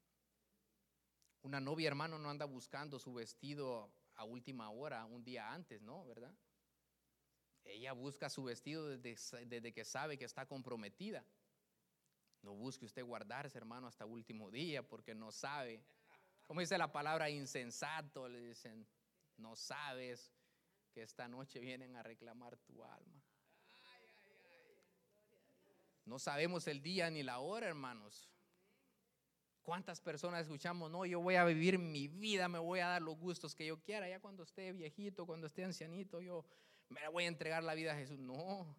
[1.43, 6.05] Una novia, hermano, no anda buscando su vestido a última hora, un día antes, ¿no?
[6.07, 6.35] ¿Verdad?
[7.65, 11.25] Ella busca su vestido desde, que sabe que está comprometida.
[12.43, 15.83] No busque usted guardarse, hermano, hasta último día porque no sabe.
[16.47, 18.87] Como dice la palabra insensato, le dicen,
[19.41, 20.33] no sabes
[20.93, 23.23] que esta noche vienen a reclamar tu alma.
[26.05, 28.29] No sabemos el día ni la hora, hermanos.
[29.63, 30.91] ¿Cuántas personas escuchamos?
[30.91, 33.81] No, yo voy a vivir mi vida, me voy a dar los gustos que yo
[33.81, 34.09] quiera.
[34.09, 36.45] Ya cuando esté viejito, cuando esté ancianito, yo
[36.89, 38.19] me voy a entregar la vida a Jesús.
[38.19, 38.77] No.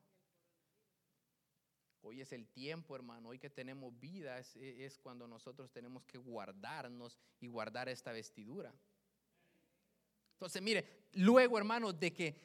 [2.01, 3.29] Hoy es el tiempo, hermano.
[3.29, 8.73] Hoy que tenemos vida es, cuando nosotros tenemos que guardarnos y guardar esta vestidura.
[10.41, 12.35] Entonces, mire, luego, hermano, de que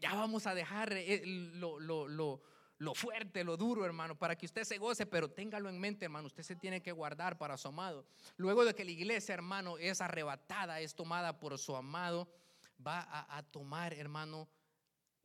[0.00, 4.78] ya vamos a dejar eh, lo, lo, fuerte, lo duro, hermano, para que usted se
[4.78, 6.26] goce, pero téngalo en mente, hermano.
[6.26, 8.04] Usted se tiene que guardar para su amado.
[8.36, 12.28] Luego de que la iglesia, hermano, es arrebatada, es tomada por su amado,
[12.84, 14.48] va a, a tomar, hermano,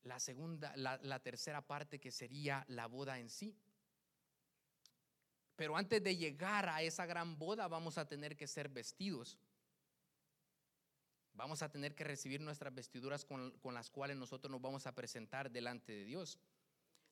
[0.04, 3.58] la segunda, la, tercera parte que sería la boda en sí.
[5.56, 9.40] Pero antes de llegar a esa gran boda vamos a tener que ser vestidos.
[11.41, 15.51] Vamos a tener que recibir nuestras vestiduras con, las cuales nosotros nos vamos a presentar
[15.51, 16.39] delante de Dios.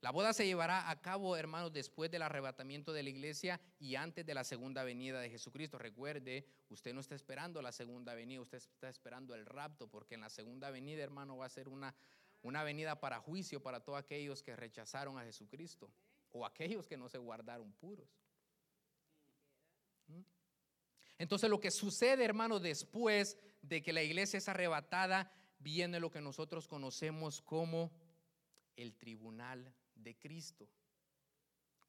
[0.01, 4.25] La boda se llevará a cabo, hermanos, después del arrebatamiento de la iglesia y antes
[4.25, 5.77] de la segunda venida de Jesucristo.
[5.77, 10.21] Recuerde, usted no está esperando la segunda venida, usted está esperando el rapto, porque en
[10.21, 11.93] la segunda venida, hermano, va a ser una
[12.41, 15.91] una venida para juicio para todos aquellos que rechazaron a Jesucristo
[16.31, 18.07] o aquellos que no se guardaron puros.
[20.07, 20.21] ¿Mm?
[21.19, 26.21] Entonces lo que sucede, hermano, después de que la iglesia es arrebatada, viene lo que
[26.21, 27.91] nosotros conocemos como
[28.77, 30.67] el tribunal de Cristo.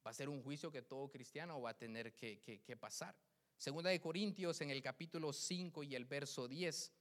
[0.05, 3.15] Va a ser un juicio que todo cristiano va a tener que, pasar.
[3.57, 6.91] Segunda de Corintios en el capítulo 5 y el verso 10.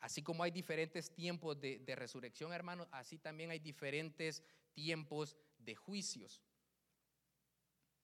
[0.00, 6.42] Así como hay diferentes tiempos de, resurrección, hermanos, así también hay diferentes tiempos de juicios.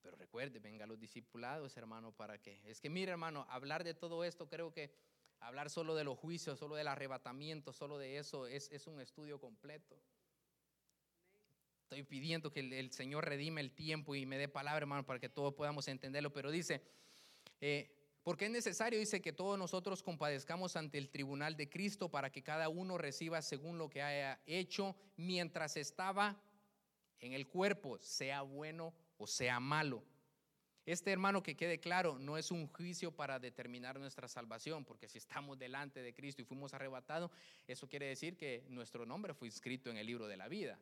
[0.02, 2.60] Pero recuerde, venga los discipulados, hermano, para que.
[2.64, 4.92] Es que mire, hermano, hablar de todo esto, creo que
[5.40, 9.40] hablar solo de los juicios, solo del arrebatamiento, solo de eso, es, es un estudio
[9.40, 9.96] completo.
[11.82, 15.28] Estoy pidiendo que el, Señor redime el tiempo y me dé palabra, hermano, para que
[15.28, 16.32] todos podamos entenderlo.
[16.32, 16.82] Pero dice,
[17.60, 22.32] eh, porque es necesario, dice, que todos nosotros compadezcamos ante el tribunal de Cristo para
[22.32, 26.40] que cada uno reciba según lo que haya hecho mientras estaba
[27.18, 30.02] en el cuerpo, sea bueno o sea malo.
[30.84, 35.18] Este hermano que quede claro, no es un juicio para determinar nuestra salvación, porque si
[35.18, 37.30] estamos delante de Cristo y fuimos arrebatados,
[37.68, 40.80] eso quiere decir que nuestro nombre fue inscrito en el libro de la vida.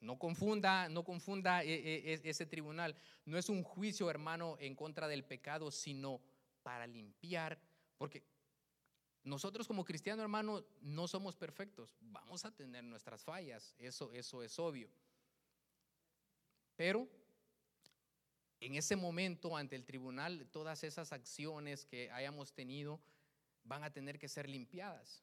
[0.00, 2.96] No confunda, no confunda e, e, e, ese tribunal.
[3.26, 6.22] No es un juicio, hermano, en contra del pecado, sino
[6.62, 7.60] para limpiar,
[7.98, 8.24] porque
[9.24, 11.94] nosotros como cristianos, hermano, no somos perfectos.
[12.00, 14.88] Vamos a tener nuestras fallas, eso, eso es obvio.
[16.80, 17.06] Pero
[18.58, 23.02] en ese momento, ante el tribunal, todas esas acciones que hayamos tenido
[23.64, 25.22] van a tener que ser limpiadas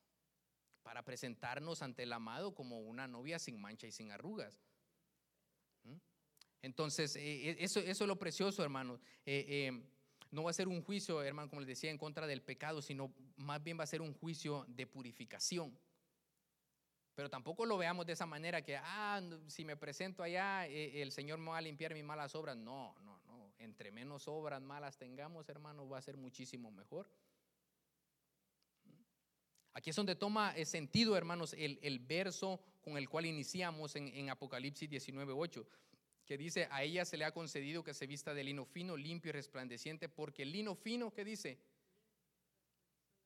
[0.84, 4.62] para presentarnos ante el amado como una novia sin mancha y sin arrugas.
[5.82, 5.96] ¿Mm?
[6.62, 9.00] Entonces, eh, eh, eso, es lo precioso, hermano.
[9.26, 9.72] Eh,
[10.30, 13.12] no va a ser un juicio, hermano, como les decía, en contra del pecado, sino
[13.36, 15.76] más bien va a ser un juicio de purificación.
[17.18, 21.12] Pero tampoco lo veamos de esa manera que, ah, si me presento allá, eh, el
[21.12, 22.56] Señor me va a limpiar mis malas obras.
[22.56, 23.52] No, no, no.
[23.58, 27.10] Entre menos obras malas tengamos, hermano, va a ser muchísimo mejor.
[29.74, 34.30] Aquí es donde toma eh, sentido, hermanos, el, verso con el cual iniciamos en, en
[34.30, 35.66] Apocalipsis 19.8,
[36.24, 39.30] que dice, a ella se le ha concedido que se vista de lino fino, limpio
[39.30, 41.58] y resplandeciente, porque el lino fino, ¿qué dice?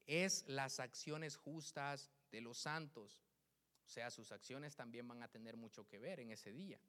[0.08, 3.22] Es las acciones justas de los santos.
[3.92, 6.80] Sea, sus acciones también van a tener mucho que ver en ese día.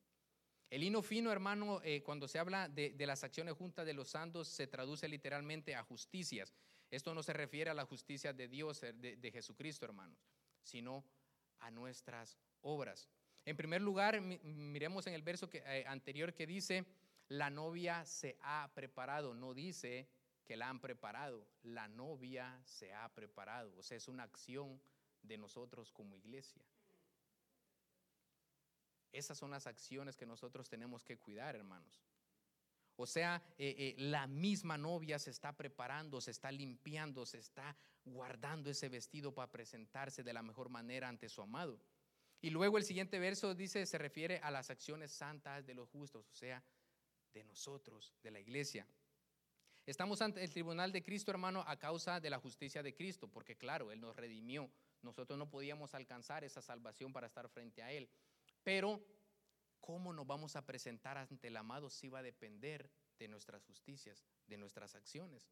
[0.70, 4.46] El hino fino, hermano, eh, cuando se habla de, las acciones juntas de los santos,
[4.46, 6.54] se traduce literalmente a justicias.
[6.92, 10.16] Esto no se refiere a la justicia de Dios, eh, de, Jesucristo, hermanos,
[10.62, 11.04] sino
[11.58, 13.08] a nuestras obras.
[13.44, 16.86] En primer lugar, miremos en el verso eh, anterior que dice,
[17.26, 20.08] la novia se ha preparado, no dice
[20.44, 24.80] que la han preparado, la novia se ha preparado, o sea, es una acción
[25.22, 26.62] de nosotros como iglesia.
[29.12, 32.02] Esas son las acciones que nosotros tenemos que cuidar, hermanos.
[32.96, 37.76] O sea, eh, eh, la misma novia se está preparando, se está limpiando, se está
[38.04, 41.80] guardando ese vestido para presentarse de la mejor manera ante su amado.
[42.40, 46.28] Y luego el siguiente verso dice, se refiere a las acciones santas de los justos,
[46.28, 46.62] o sea,
[47.32, 48.86] de nosotros, de la iglesia.
[49.86, 53.56] Estamos ante el tribunal de Cristo, hermano, a causa de la justicia de Cristo, porque
[53.56, 54.70] claro, Él nos redimió.
[55.02, 58.08] Nosotros no podíamos alcanzar esa salvación para estar frente a Él.
[58.62, 59.04] Pero,
[59.80, 64.24] ¿cómo nos vamos a presentar ante el amado si va a depender de nuestras justicias,
[64.46, 65.50] de nuestras acciones?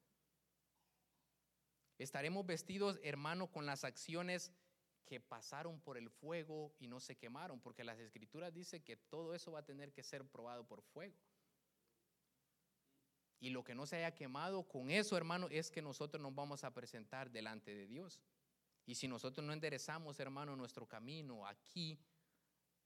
[1.99, 4.53] Estaremos vestidos, hermano, con las acciones
[5.05, 9.35] que pasaron por el fuego y no se quemaron, porque las escrituras dicen que todo
[9.35, 11.17] eso va a tener que ser probado por fuego.
[13.41, 16.63] Y lo que no se haya quemado, con eso, hermano, es que nosotros nos vamos
[16.63, 18.21] a presentar delante de Dios.
[18.87, 21.99] Y si nosotros no enderezamos, hermano, nuestro camino aquí,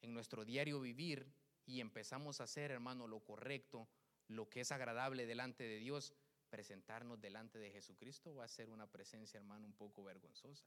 [0.02, 1.32] en nuestro diario vivir
[1.66, 3.88] y empezamos a hacer, hermano, lo correcto,
[4.28, 6.14] lo que es agradable delante de Dios,
[6.50, 10.64] presentarnos delante de Jesucristo va a ser una presencia, hermano, un poco vergonzosa.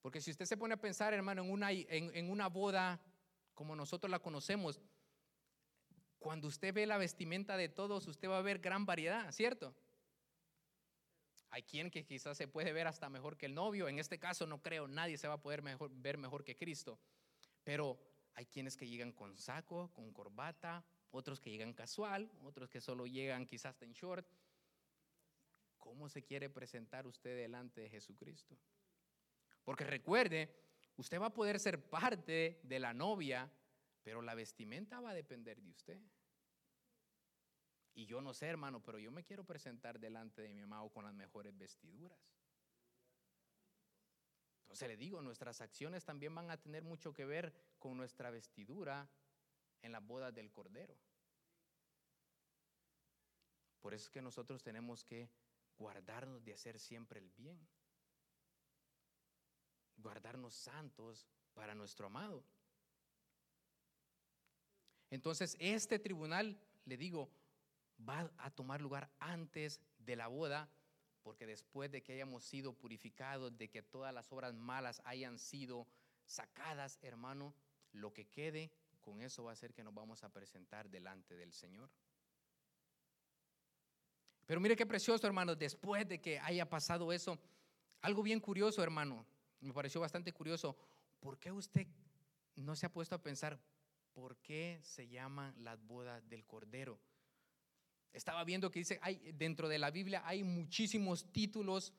[0.00, 3.00] Porque si usted se pone a pensar, hermano, en una, en, una boda
[3.54, 4.80] como nosotros la conocemos,
[6.18, 9.74] cuando usted ve la vestimenta de todos, usted va a ver gran variedad, ¿cierto?
[11.52, 13.86] Hay quien que quizás se puede ver hasta mejor que el novio.
[13.86, 16.98] En este caso no creo, nadie se va a poder ver mejor que Cristo.
[17.62, 17.98] Pero
[18.32, 23.06] hay quienes que llegan con saco, con corbata, otros que llegan casual, otros que solo
[23.06, 24.26] llegan quizás en short.
[25.78, 28.56] ¿Cómo se quiere presentar usted delante de Jesucristo?
[29.62, 30.56] Porque recuerde,
[30.96, 33.52] usted va a poder ser parte de la novia,
[34.02, 36.00] pero la vestimenta va a depender de usted.
[37.94, 41.04] Y yo no sé, hermano, pero yo me quiero presentar delante de mi amado con
[41.04, 42.18] las mejores vestiduras.
[44.62, 49.06] Entonces le digo, nuestras acciones también van a tener mucho que ver con nuestra vestidura
[49.82, 50.96] en las bodas del Cordero.
[53.80, 55.28] Por eso es que nosotros tenemos que
[55.76, 57.68] guardarnos de hacer siempre el bien.
[59.96, 62.42] Guardarnos santos para nuestro amado.
[65.10, 67.30] Entonces, este tribunal, le digo,
[67.98, 70.68] va a tomar lugar antes de la boda,
[71.22, 75.86] porque después de que hayamos sido purificados, de que todas las obras malas hayan sido
[76.24, 77.54] sacadas, hermano,
[77.92, 78.70] lo que quede
[79.00, 81.90] con eso va a ser que nos vamos a presentar delante del Señor.
[84.46, 87.38] Pero mire qué precioso, hermano, después de que haya pasado eso,
[88.00, 89.24] algo bien curioso, hermano,
[89.60, 90.76] me pareció bastante curioso,
[91.20, 91.86] ¿por qué usted
[92.56, 93.58] no se ha puesto a pensar
[94.12, 96.98] por qué se llaman las bodas del Cordero?
[98.12, 101.92] Estaba viendo que dice, hay, dentro de la Biblia hay muchísimos títulos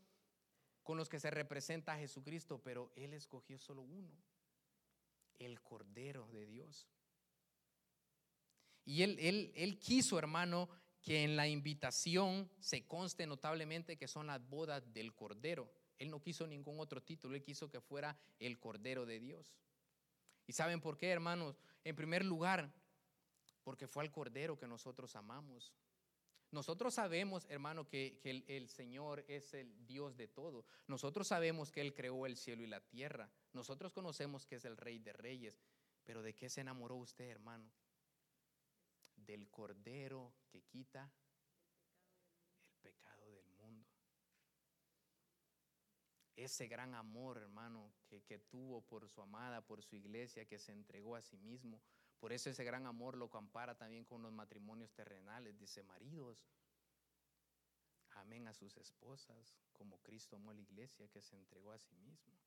[0.83, 4.11] con los que se representa a Jesucristo, pero Él escogió solo uno,
[5.39, 6.87] el Cordero de Dios.
[8.85, 10.69] Y él, él, él quiso, hermano,
[11.01, 15.71] que en la invitación se conste notablemente que son las bodas del Cordero.
[15.97, 19.55] Él no quiso ningún otro título, él quiso que fuera el Cordero de Dios.
[20.47, 21.61] ¿Y saben por qué, hermanos?
[21.83, 22.73] En primer lugar,
[23.63, 25.73] porque fue al Cordero que nosotros amamos.
[26.53, 30.67] Nosotros sabemos, hermano, que, el, Señor es el Dios de todo.
[30.85, 33.27] Nosotros sabemos que Él creó el cielo y la tierra.
[33.53, 35.59] Nosotros conocemos que es el Rey de Reyes.
[36.03, 37.71] Pero ¿de qué se enamoró usted, hermano?
[39.15, 41.11] Del Cordero que quita
[42.67, 43.89] el pecado del mundo.
[46.35, 51.15] Ese gran amor, hermano, que, tuvo por su amada, por su iglesia, que se entregó
[51.15, 51.81] a sí mismo
[52.23, 55.59] por eso ese gran amor lo compara también con los matrimonios terrenales.
[55.59, 56.47] Dice, maridos,
[58.11, 61.93] amen a sus esposas como Cristo amó a la iglesia que se entregó a sí
[61.97, 62.39] mismo.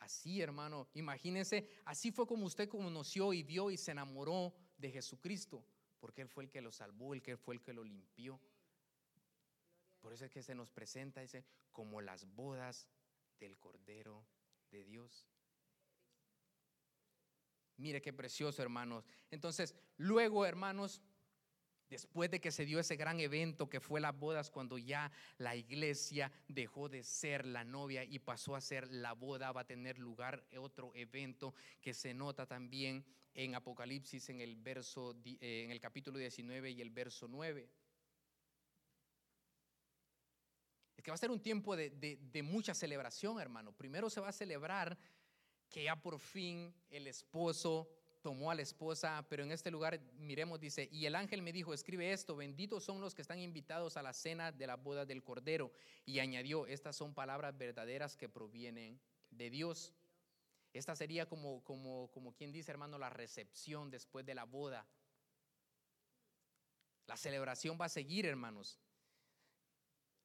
[0.00, 5.64] Así, hermano, imagínense, así fue como usted conoció y vio y se enamoró de Jesucristo,
[5.98, 8.38] porque Él fue el que lo salvó, el que fue el que lo limpió.
[10.02, 12.86] Por eso es que se nos presenta, dice, como las bodas
[13.38, 14.26] del Cordero
[14.70, 15.26] de Dios.
[17.80, 19.04] Mire qué precioso, hermanos.
[19.30, 21.00] Entonces, luego, hermanos,
[21.88, 25.56] después de que se dio ese gran evento que fue las bodas, cuando ya la
[25.56, 29.98] iglesia dejó de ser la novia y pasó a ser la boda, va a tener
[29.98, 35.80] lugar otro evento que se nota también en Apocalipsis en el verso eh, en el
[35.80, 37.66] capítulo 19 y el verso 9.
[40.96, 43.72] Es que va a ser un tiempo de, de mucha celebración, hermano.
[43.72, 44.98] Primero se va a celebrar
[45.70, 47.88] que ya por fin el esposo
[48.20, 51.72] tomó a la esposa, pero en este lugar miremos, dice, y el ángel me dijo,
[51.72, 55.22] escribe esto, benditos son los que están invitados a la cena de la boda del
[55.22, 55.72] Cordero.
[56.04, 59.00] Y añadió, estas son palabras verdaderas que provienen
[59.30, 59.94] de Dios.
[60.72, 64.86] Esta sería como, como, como quien dice, hermano, la recepción después de la boda.
[67.06, 68.78] La celebración va a seguir, hermanos.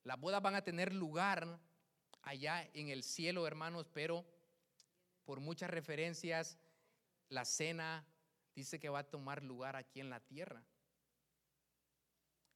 [0.04, 1.60] Las bodas van a tener lugar
[2.22, 4.26] allá en el cielo, hermanos, pero
[5.26, 6.58] por muchas referencias,
[7.30, 8.06] la cena
[8.56, 10.64] dice que va a tomar lugar aquí en la tierra.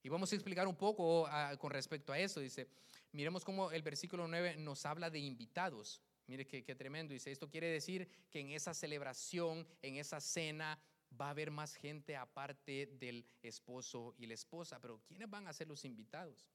[0.02, 2.40] Y vamos a explicar un poco ah, con respecto a eso.
[2.40, 2.70] Dice,
[3.12, 6.02] miremos cómo el versículo 9 nos habla de invitados.
[6.28, 7.14] Mire qué, tremendo.
[7.14, 10.80] Dice, esto quiere decir que en esa celebración, en esa cena,
[11.20, 14.80] va a haber más gente aparte del esposo y la esposa.
[14.80, 16.48] Pero ¿quiénes van a ser los invitados?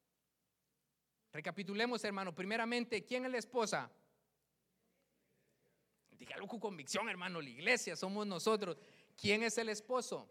[1.33, 2.35] Recapitulemos, hermano.
[2.35, 3.91] Primeramente, ¿quién es la esposa?
[6.19, 8.77] Dígalo con convicción, hermano, la iglesia somos nosotros.
[9.21, 10.29] ¿Quién es el esposo?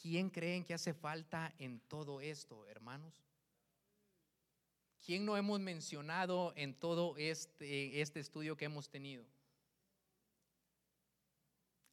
[0.00, 3.12] ¿Quién creen que hace falta en todo esto, hermanos?
[5.04, 9.24] ¿Quién no hemos mencionado en todo este, este estudio que hemos tenido?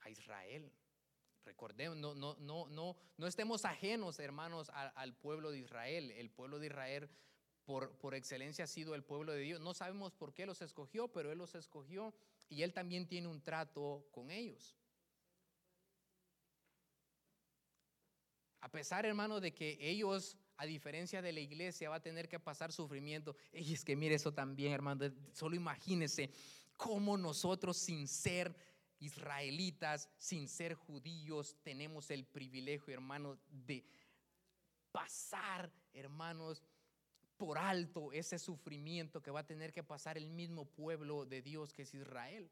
[0.02, 0.72] A Israel.
[1.46, 6.12] Recordemos, no, no, no, no, no estemos ajenos, hermanos, al pueblo de Israel.
[6.12, 7.10] El pueblo de Israel
[7.66, 9.62] por, excelencia ha sido el pueblo de Dios.
[9.62, 12.14] No sabemos por qué los escogió, pero Él los escogió
[12.50, 14.76] y Él también tiene un trato con ellos.
[18.62, 22.40] A pesar, hermano, de que ellos, a diferencia de la iglesia, va a tener que
[22.40, 23.36] pasar sufrimiento.
[23.52, 25.12] Y es que mire eso también, hermano.
[25.34, 26.32] Solo imagínese
[26.78, 28.56] cómo nosotros, sin ser
[29.00, 33.84] israelitas, sin ser judíos, tenemos el privilegio, hermano, de
[34.94, 36.64] pasar, hermanos,
[37.44, 41.74] por alto ese sufrimiento que va a tener que pasar el mismo pueblo de Dios
[41.74, 42.50] que es Israel.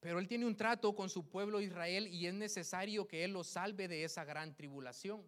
[0.00, 3.42] Pero Él tiene un trato con su pueblo Israel y es necesario que Él lo
[3.42, 5.26] salve de esa gran tribulación.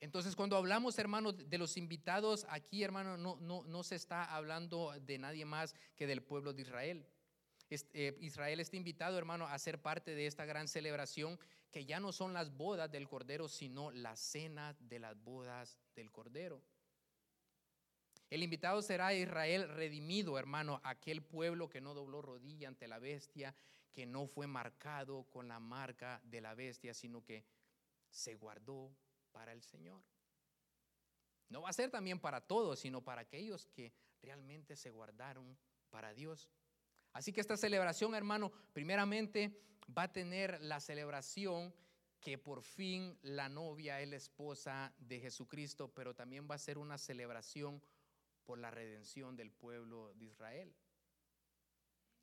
[0.00, 4.98] Entonces, cuando hablamos, hermano, de los invitados, aquí, hermano, no, no, no se está hablando
[5.00, 7.06] de nadie más que del pueblo de Israel.
[7.70, 11.38] Eh, Israel está invitado, hermano, a ser parte de esta gran celebración
[11.70, 16.10] que ya no son las bodas del Cordero, sino la cena de las bodas del
[16.10, 16.62] Cordero.
[18.30, 23.54] El invitado será Israel redimido, hermano, aquel pueblo que no dobló rodilla ante la bestia,
[23.92, 27.44] que no fue marcado con la marca de la bestia, sino que
[28.10, 28.94] se guardó
[29.32, 30.02] para el Señor.
[31.48, 35.56] No va a ser también para todos, sino para aquellos que realmente se guardaron
[35.90, 36.50] para Dios.
[37.18, 39.60] Así que esta celebración, hermano, primeramente
[39.96, 41.74] va a tener la celebración
[42.20, 46.78] que por fin la novia es la esposa de Jesucristo, pero también va a ser
[46.78, 47.82] una celebración
[48.44, 50.72] por la redención del pueblo de Israel.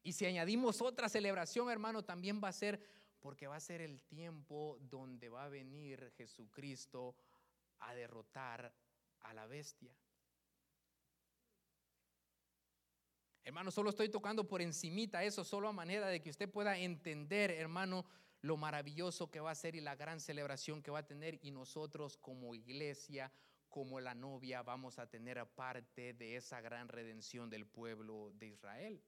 [0.02, 2.82] Y si añadimos otra celebración, hermano, también va a ser
[3.20, 7.18] porque va a ser el tiempo donde va a venir Jesucristo
[7.80, 8.74] a derrotar
[9.24, 9.94] a la bestia.
[13.46, 17.52] Hermano, solo estoy tocando por encimita eso, solo a manera de que usted pueda entender,
[17.52, 18.04] hermano,
[18.42, 21.38] lo maravilloso que va a ser y la gran celebración que va a tener.
[21.44, 23.32] Y nosotros como iglesia,
[23.70, 29.04] como la novia, vamos a tener parte de esa gran redención del pueblo de Israel.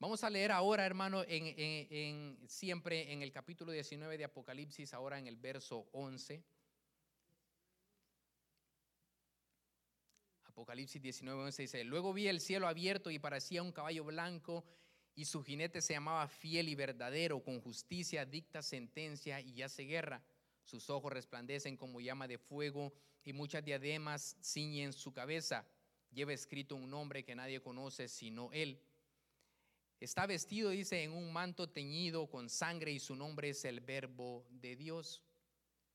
[0.00, 5.28] Vamos a leer ahora, hermano, en, siempre en el capítulo 19 de Apocalipsis, ahora en
[5.28, 6.42] el verso 11.
[10.56, 14.64] Apocalipsis 19, 11 dice, luego vi el cielo abierto y parecía un caballo blanco
[15.14, 20.24] y su jinete se llamaba fiel y verdadero, con justicia dicta sentencia y hace guerra.
[20.64, 25.68] Sus ojos resplandecen como llama de fuego y muchas diademas ciñen su cabeza.
[26.10, 28.80] Lleva escrito un nombre que nadie conoce sino él.
[30.00, 34.46] Está vestido, dice, en un manto teñido con sangre y su nombre es el verbo
[34.48, 35.22] de Dios.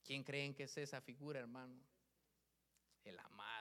[0.03, 1.81] ¿Quién creen que es esa figura, hermano?
[3.03, 3.60] El amado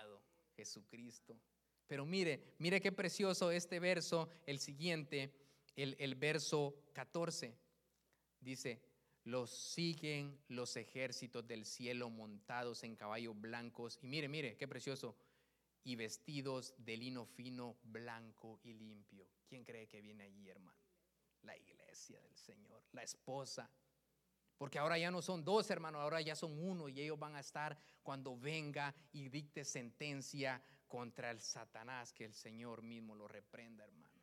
[0.60, 1.40] Jesucristo.
[1.86, 5.32] Pero mire, mire qué precioso este verso, el siguiente,
[5.74, 7.56] el, el verso 14.
[8.40, 8.82] Dice,
[9.24, 13.98] los siguen los ejércitos del cielo montados en caballos blancos.
[14.02, 15.16] Y mire, mire, qué precioso.
[15.82, 19.26] Y vestidos de lino fino, blanco y limpio.
[19.48, 20.78] ¿Quién cree que viene allí, hermano?
[21.42, 23.70] La iglesia del Señor, la esposa.
[24.60, 27.40] Porque ahora ya no son dos, hermanos, ahora ya son uno y ellos van a
[27.40, 33.84] estar cuando venga y dicte sentencia contra el Satanás, que el Señor mismo lo reprenda,
[33.84, 34.20] hermano.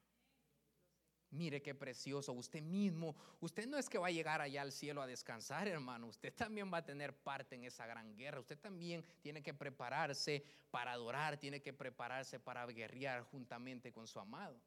[1.32, 2.34] Mire qué precioso.
[2.34, 6.06] Usted mismo, usted no es que va a llegar allá al cielo a descansar, hermano.
[6.06, 8.40] Usted también va a tener parte en esa gran guerra.
[8.40, 14.20] Usted también tiene que prepararse para adorar, tiene que prepararse para guerrear juntamente con su
[14.20, 14.62] amado.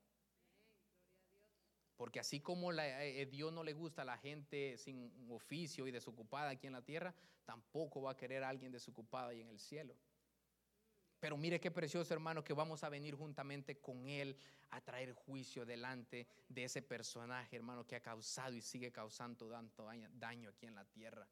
[2.01, 5.91] Porque así como la, eh, Dios no le gusta a la gente sin oficio y
[5.91, 9.61] desocupada aquí en la tierra, tampoco va a querer a alguien desocupado ahí en el
[9.61, 9.95] cielo.
[11.19, 14.35] Pero mire qué precioso hermano que vamos a venir juntamente con Él
[14.71, 19.87] a traer juicio delante de ese personaje hermano que ha causado y sigue causando tanto
[20.15, 21.29] daño aquí en la tierra.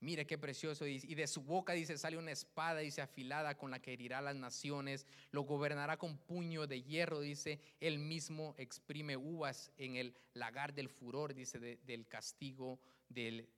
[0.00, 0.86] Mire qué precioso.
[0.86, 4.34] Y de su boca dice, sale una espada, dice, afilada con la que herirá las
[4.34, 5.06] naciones.
[5.30, 7.60] Lo gobernará con puño de hierro, dice.
[7.80, 13.48] Él mismo exprime uvas en el lagar del furor, dice, del castigo del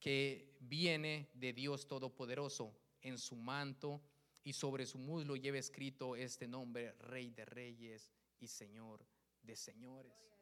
[0.00, 2.74] que viene de Dios Todopoderoso.
[3.02, 4.00] En su manto
[4.42, 8.10] y sobre su muslo lleva escrito este nombre, Rey de Reyes
[8.40, 9.04] y Señor
[9.42, 10.33] de Señores.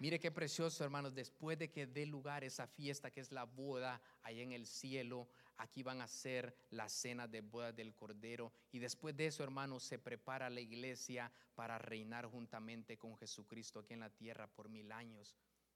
[0.00, 4.00] Mire qué precioso, hermanos, después de que dé lugar esa fiesta que es la boda
[4.22, 8.52] allá en el cielo, aquí van a ser la cena de boda del Cordero.
[8.70, 13.94] Y después de eso, hermanos, se prepara la iglesia para reinar juntamente con Jesucristo aquí
[13.94, 15.34] en la tierra por mil años,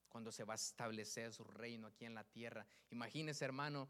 [0.09, 2.65] cuando se va a establecer su reino aquí en la tierra.
[2.91, 3.89] Imagínese, hermano,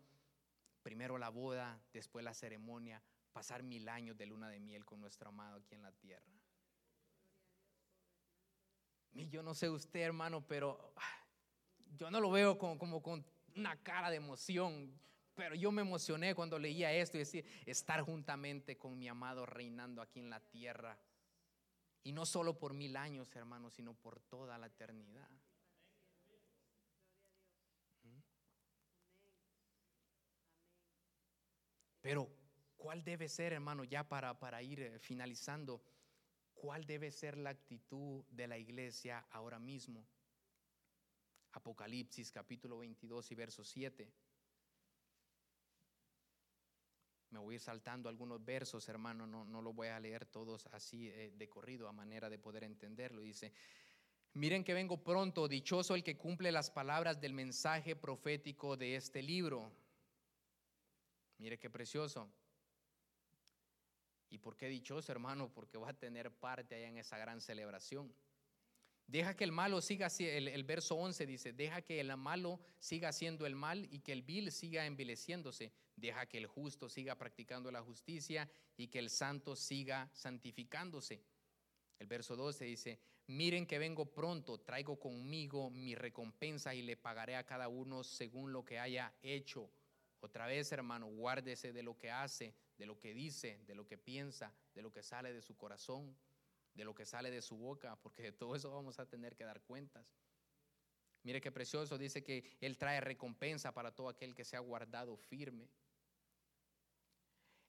[0.83, 3.03] primero la boda, después la ceremonia,
[3.35, 6.42] pasar mil años de luna de miel con nuestro amado aquí en la tierra.
[9.15, 11.27] Y yo no sé usted, hermano, pero ah,
[11.97, 13.25] yo no lo veo como, con
[13.57, 14.99] una cara de emoción.
[15.35, 20.03] Pero yo me emocioné cuando leía esto y decía, estar juntamente con mi amado reinando
[20.03, 20.99] aquí en la tierra.
[22.05, 25.29] Y no solo por mil años, hermano, sino por toda la eternidad.
[32.01, 32.29] Pero,
[32.77, 35.81] ¿cuál debe ser, hermano, ya para, para ir eh, finalizando?
[36.63, 40.07] ¿Cuál debe ser la actitud de la iglesia ahora mismo?
[41.55, 44.13] Apocalipsis capítulo 22 y verso 7.
[47.31, 50.69] Me voy a ir saltando algunos versos, hermano, no, no lo voy a leer todos
[50.69, 53.23] así eh, de corrido a manera de poder entenderlo.
[53.23, 53.53] Dice,
[54.35, 59.21] miren que vengo pronto, dichoso el que cumple las palabras del mensaje profético de este
[59.21, 59.73] libro.
[61.39, 62.33] Mire qué precioso.
[64.33, 65.53] ¿Y por qué dichoso, hermano?
[65.53, 68.15] Porque va a tener parte allá en esa gran celebración.
[69.07, 73.11] Deja que el malo siga, el, el verso 11 dice, deja que el malo siga
[73.11, 75.71] haciendo el mal y que el vil siga envileciéndose.
[75.97, 81.23] Deja que el justo siga practicando la justicia y que el santo siga santificándose.
[81.99, 87.37] El verso 12 dice, miren que vengo pronto, traigo conmigo mi recompensa y le pagaré
[87.37, 89.71] a cada uno según lo que haya hecho.
[90.21, 93.97] Otra vez, hermano, guárdese de lo que hace, de lo que dice, de lo que
[93.97, 96.17] piensa, de lo que sale de su corazón,
[96.75, 99.45] de lo que sale de su boca, porque de todo eso vamos a tener que
[99.45, 100.05] dar cuentas.
[101.23, 105.17] Mire qué precioso, dice que Él trae recompensa para todo aquel que se ha guardado
[105.17, 105.69] firme.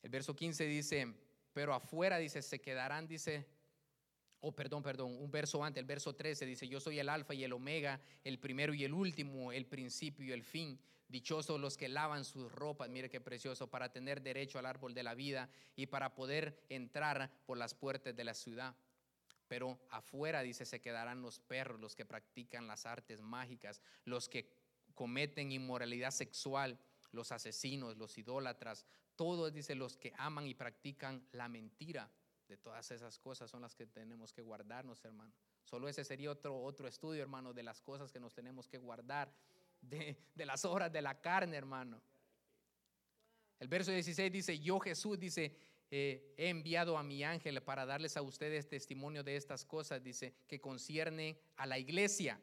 [0.01, 1.13] El verso 15 dice,
[1.53, 3.45] pero afuera dice, se quedarán, dice,
[4.39, 7.43] oh perdón, perdón, un verso antes, el verso 13 dice, yo soy el alfa y
[7.43, 10.79] el omega, el primero y el último, el principio y el fin.
[11.13, 15.03] Dichosos los que lavan sus ropas, mire qué precioso, para tener derecho al árbol de
[15.03, 18.75] la vida y para poder entrar por las puertas de la ciudad.
[19.47, 24.49] Pero afuera, dice, se quedarán los perros, los que practican las artes mágicas, los que
[24.95, 26.79] cometen inmoralidad sexual,
[27.11, 32.09] los asesinos, los idólatras, todos, dice, los que aman y practican la mentira.
[32.47, 35.31] De todas esas cosas son las que tenemos que guardarnos, hermano.
[35.63, 39.31] Solo ese sería otro, otro estudio, hermano, de las cosas que nos tenemos que guardar,
[39.89, 42.01] de, las obras de la carne, hermano.
[43.59, 45.55] El verso 16 dice, yo Jesús, dice,
[45.89, 50.33] eh, he enviado a mi ángel para darles a ustedes testimonio de estas cosas, dice,
[50.47, 52.41] que concierne a la iglesia.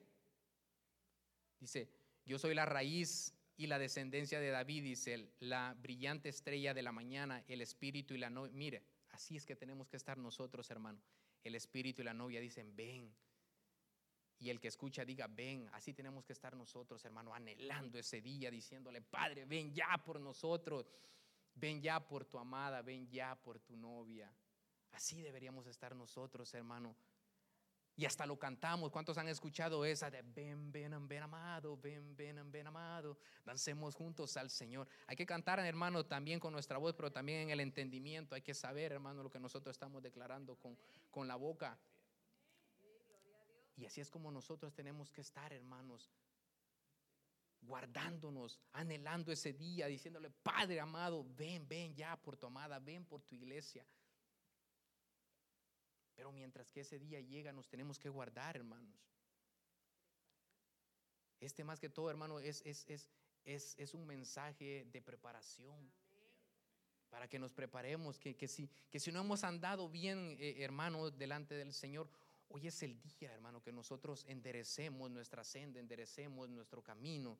[1.59, 1.91] Dice,
[2.25, 6.93] yo soy la raíz y la descendencia de David, dice, la brillante estrella de la
[6.93, 8.53] mañana, el espíritu y la novia.
[8.55, 11.03] Mire, así es que tenemos que estar nosotros, hermano.
[11.45, 13.15] El espíritu y la novia dicen, ven.
[14.41, 15.69] Y el que escucha diga, ven.
[15.73, 20.91] Así tenemos que estar nosotros, hermano, anhelando ese día, diciéndole, Padre, ven ya por nosotros.
[21.55, 24.33] Ven ya por tu amada, ven ya por tu novia.
[24.93, 26.97] Así deberíamos estar nosotros, hermano,
[27.97, 28.91] y hasta lo cantamos.
[28.91, 33.19] ¿Cuántos han escuchado esa de ven, ven, ven amado, ven, ven, ven amado?
[33.45, 34.89] Dancemos juntos al Señor.
[35.07, 38.35] Hay que cantar, hermano, también con nuestra voz, pero también en el entendimiento.
[38.35, 40.79] Hay que saber, hermano, lo que nosotros estamos declarando con,
[41.11, 41.79] con la boca.
[43.81, 46.11] Y así es como nosotros tenemos que estar, hermanos,
[47.63, 53.23] guardándonos, anhelando ese día, diciéndole, Padre amado, ven, ven ya por tu amada, ven por
[53.23, 53.87] tu iglesia.
[56.15, 59.01] Pero mientras que ese día llega, nos tenemos que guardar, hermanos.
[61.41, 62.85] Este más que todo, hermano, es, es,
[63.47, 65.91] es, es un mensaje de preparación.
[67.09, 71.11] Para que nos preparemos, que, que, si, que si no hemos andado bien, eh, hermano,
[71.11, 72.09] delante del Señor,
[72.51, 77.39] hoy es el día, hermano, que nosotros enderecemos nuestra senda, enderecemos nuestro camino,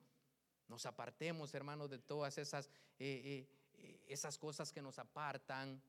[0.67, 5.81] nos apartemos, hermano, de todas esas, eh, eh, esas cosas que nos apartan,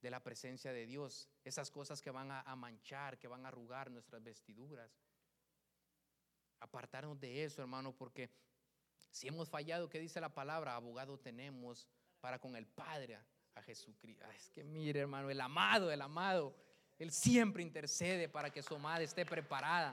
[0.00, 3.90] de la presencia de Dios, esas cosas que van a, manchar, que van a arrugar
[3.90, 4.90] nuestras vestiduras.
[6.60, 8.30] Apartarnos de eso, hermano, porque
[9.10, 10.76] si hemos fallado, ¿qué dice la palabra?
[10.76, 11.88] Abogado tenemos
[12.20, 13.18] para con el Padre
[13.54, 14.24] a Jesucristo.
[14.30, 16.54] Es que mire, hermano, el amado, el amado,
[16.98, 19.92] Él siempre intercede para que su madre esté preparada.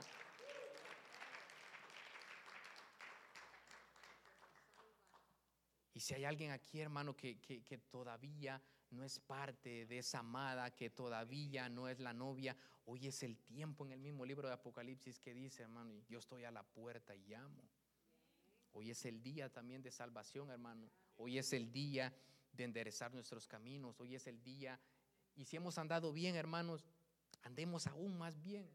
[5.92, 10.74] Y si hay alguien aquí, hermano, que, que, todavía no es parte de esa amada
[10.74, 12.56] que todavía no es la novia.
[12.86, 16.44] Hoy es el tiempo en el mismo libro de Apocalipsis que dice, hermano, yo estoy
[16.44, 17.62] a la puerta y llamo.
[18.72, 20.90] Hoy es el día también de salvación, hermano.
[21.16, 22.12] Hoy es el día
[22.52, 24.00] de enderezar nuestros caminos.
[24.00, 24.80] Hoy es el día.
[25.36, 26.84] Y si hemos andado bien, hermanos,
[27.44, 28.68] andemos aún más bien.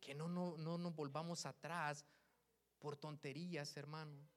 [0.00, 2.04] Que no, no, no nos volvamos atrás
[2.80, 4.32] por tonterías, hermano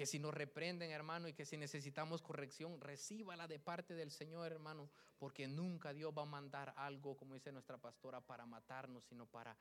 [0.00, 4.50] que si nos reprenden, hermano, y que si necesitamos corrección, recíbala de parte del Señor,
[4.50, 9.26] hermano, porque nunca Dios va a mandar algo, como dice nuestra pastora, para matarnos, sino
[9.26, 9.54] para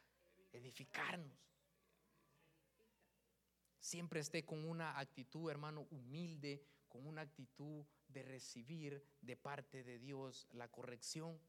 [0.53, 1.38] edificarnos.
[3.80, 10.00] Siempre esté con una actitud, hermano, humilde, con una actitud de recibir de parte de
[10.00, 11.40] Dios la corrección.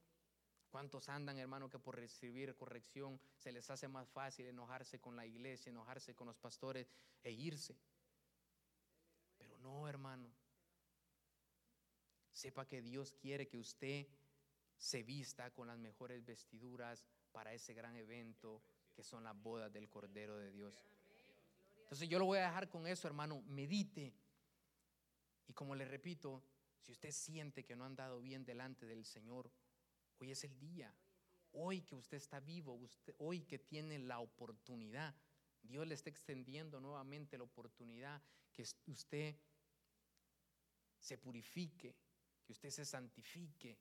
[0.68, 5.26] ¿Cuántos andan, hermano, que por recibir corrección se les hace más fácil enojarse con la
[5.26, 6.86] iglesia, enojarse con los pastores
[7.24, 7.76] e irse?
[9.62, 10.30] no, hermano.
[12.30, 14.07] Sepa que Dios quiere que usted
[14.76, 18.62] se vista con las mejores vestiduras para ese gran evento
[18.95, 20.74] que son las bodas del Cordero de Dios.
[21.82, 23.43] Entonces yo lo voy a dejar con eso, hermano.
[23.47, 24.14] Medite.
[25.51, 26.44] Y como le repito,
[26.78, 29.51] si usted siente que no ha andado bien delante del Señor,
[30.18, 30.96] hoy es el día.
[31.51, 35.12] Hoy que usted está vivo, usted, hoy que tiene la oportunidad,
[35.61, 38.22] Dios le está extendiendo nuevamente la oportunidad
[38.53, 39.34] que usted
[41.01, 41.96] se purifique,
[42.44, 43.76] que usted se santifique,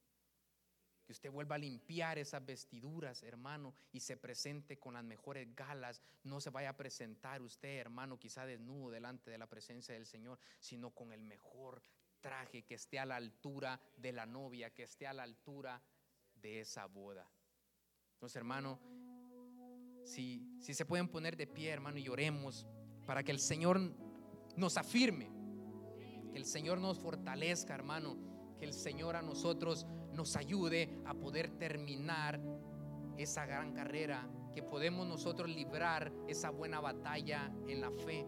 [1.09, 6.03] que usted vuelva a limpiar esas vestiduras, hermano, y se presente con las mejores galas.
[6.23, 10.37] No se vaya a presentar usted, hermano, quizá desnudo delante de la presencia del Señor,
[10.59, 11.81] sino con el mejor
[12.21, 15.81] traje que esté a la altura de la novia, que esté a la altura
[16.35, 17.27] de esa boda.
[18.13, 18.79] Entonces, hermano,
[20.05, 22.67] si, si se pueden poner de pie, hermano, y oremos
[23.07, 23.79] para que el Señor
[24.55, 25.31] nos afirme,
[26.31, 29.87] que el Señor nos fortalezca, hermano, que el Señor a nosotros
[30.19, 32.41] nos ayude a poder terminar
[33.17, 38.27] esa gran carrera, que podemos nosotros librar esa buena batalla en la fe.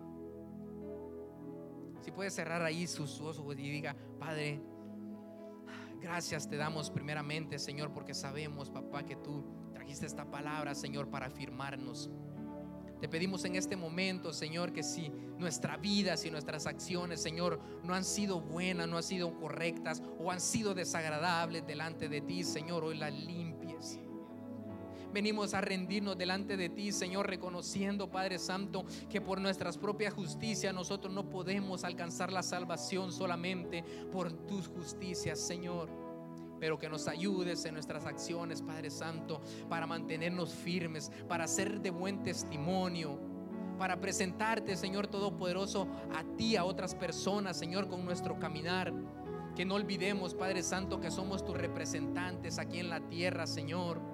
[1.99, 4.61] Si puede cerrar ahí sus ojos y diga, Padre,
[5.99, 11.25] gracias te damos primeramente, Señor, porque sabemos, papá, que tú trajiste esta palabra, Señor, para
[11.25, 12.09] afirmarnos.
[13.01, 17.95] Te pedimos en este momento, Señor, que si nuestra vida, si nuestras acciones, Señor, no
[17.95, 22.83] han sido buenas, no han sido correctas o han sido desagradables delante de ti, Señor,
[22.83, 23.99] hoy las limpies.
[25.11, 30.71] Venimos a rendirnos delante de ti, Señor, reconociendo, Padre Santo, que por nuestras propias justicias
[30.71, 36.00] nosotros no podemos alcanzar la salvación solamente por tus justicias, Señor
[36.61, 41.89] pero que nos ayudes en nuestras acciones, Padre Santo, para mantenernos firmes, para ser de
[41.89, 43.19] buen testimonio,
[43.79, 48.93] para presentarte, Señor Todopoderoso, a ti, a otras personas, Señor, con nuestro caminar.
[49.55, 54.10] Que no olvidemos, Padre Santo, que somos tus representantes aquí en la tierra, Señor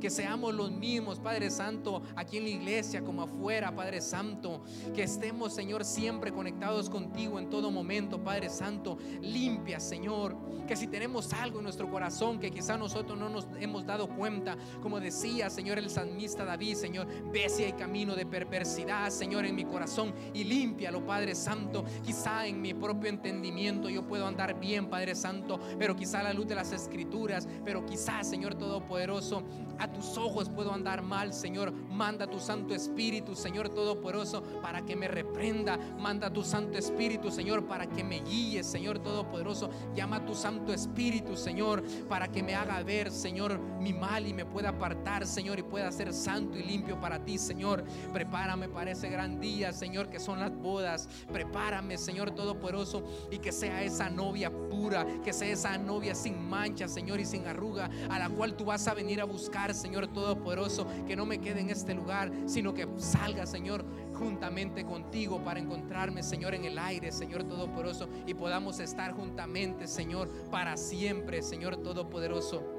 [0.00, 4.62] que seamos los mismos, Padre Santo, aquí en la iglesia como afuera, Padre Santo,
[4.94, 10.36] que estemos, Señor, siempre conectados contigo en todo momento, Padre Santo, limpia, Señor,
[10.66, 14.56] que si tenemos algo en nuestro corazón que quizá nosotros no nos hemos dado cuenta,
[14.82, 19.54] como decía, Señor, el salmista David, Señor, ve si hay camino de perversidad, Señor, en
[19.54, 24.88] mi corazón y límpialo, Padre Santo, quizá en mi propio entendimiento yo puedo andar bien,
[24.88, 29.42] Padre Santo, pero quizá a la luz de las escrituras, pero quizá, Señor Todopoderoso,
[29.78, 31.72] a tus ojos puedo andar mal, Señor.
[31.72, 35.78] Manda tu Santo Espíritu, Señor Todopoderoso, para que me reprenda.
[35.98, 39.70] Manda tu Santo Espíritu, Señor, para que me guíe, Señor Todopoderoso.
[39.94, 44.34] Llama a tu Santo Espíritu, Señor, para que me haga ver, Señor, mi mal y
[44.34, 47.84] me pueda apartar, Señor, y pueda ser santo y limpio para ti, Señor.
[48.12, 51.08] Prepárame para ese gran día, Señor, que son las bodas.
[51.32, 54.50] Prepárame, Señor Todopoderoso, y que sea esa novia
[55.24, 58.86] que sea esa novia sin mancha, Señor, y sin arruga, a la cual tú vas
[58.88, 62.86] a venir a buscar, Señor Todopoderoso, que no me quede en este lugar, sino que
[62.98, 69.12] salga, Señor, juntamente contigo para encontrarme, Señor, en el aire, Señor Todopoderoso, y podamos estar
[69.12, 72.75] juntamente, Señor, para siempre, Señor Todopoderoso.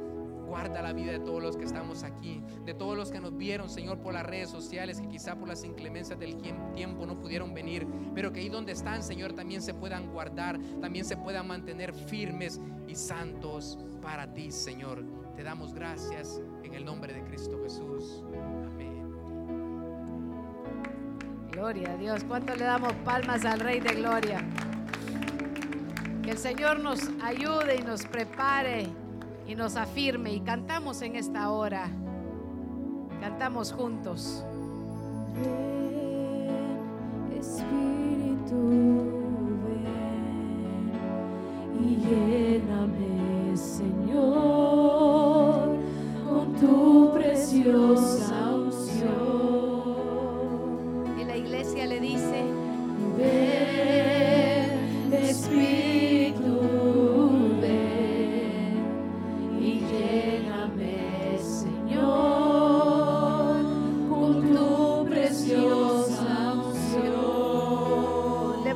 [0.48, 3.70] Guarda la vida de todos los que estamos aquí, de todos los que nos vieron,
[3.70, 6.38] Señor, por las redes sociales, que quizá por las inclemencias del
[6.74, 7.86] tiempo no pudieron venir,
[8.16, 12.62] pero que ahí donde están, Señor, también se puedan guardar, también se puedan mantener firmes
[12.88, 15.04] y santos para ti, Señor.
[15.36, 18.24] Te damos gracias en el nombre de Cristo Jesús.
[18.66, 19.04] Amén.
[21.52, 22.24] Gloria a Dios.
[22.24, 24.46] ¿Cuánto le damos palmas al Rey de Gloria?
[26.24, 28.88] Que el Señor nos ayude y nos prepare
[29.48, 30.34] y nos afirme.
[30.34, 31.90] Y cantamos en esta hora.
[33.22, 34.44] Cantamos juntos.
[35.36, 36.68] Ven,
[37.40, 38.56] Espíritu,
[39.66, 40.92] ven
[41.84, 44.90] y lléname, Señor,
[46.28, 49.08] con tu preciosa unción.
[51.20, 52.44] Y la iglesia le dice,
[53.18, 53.47] ven.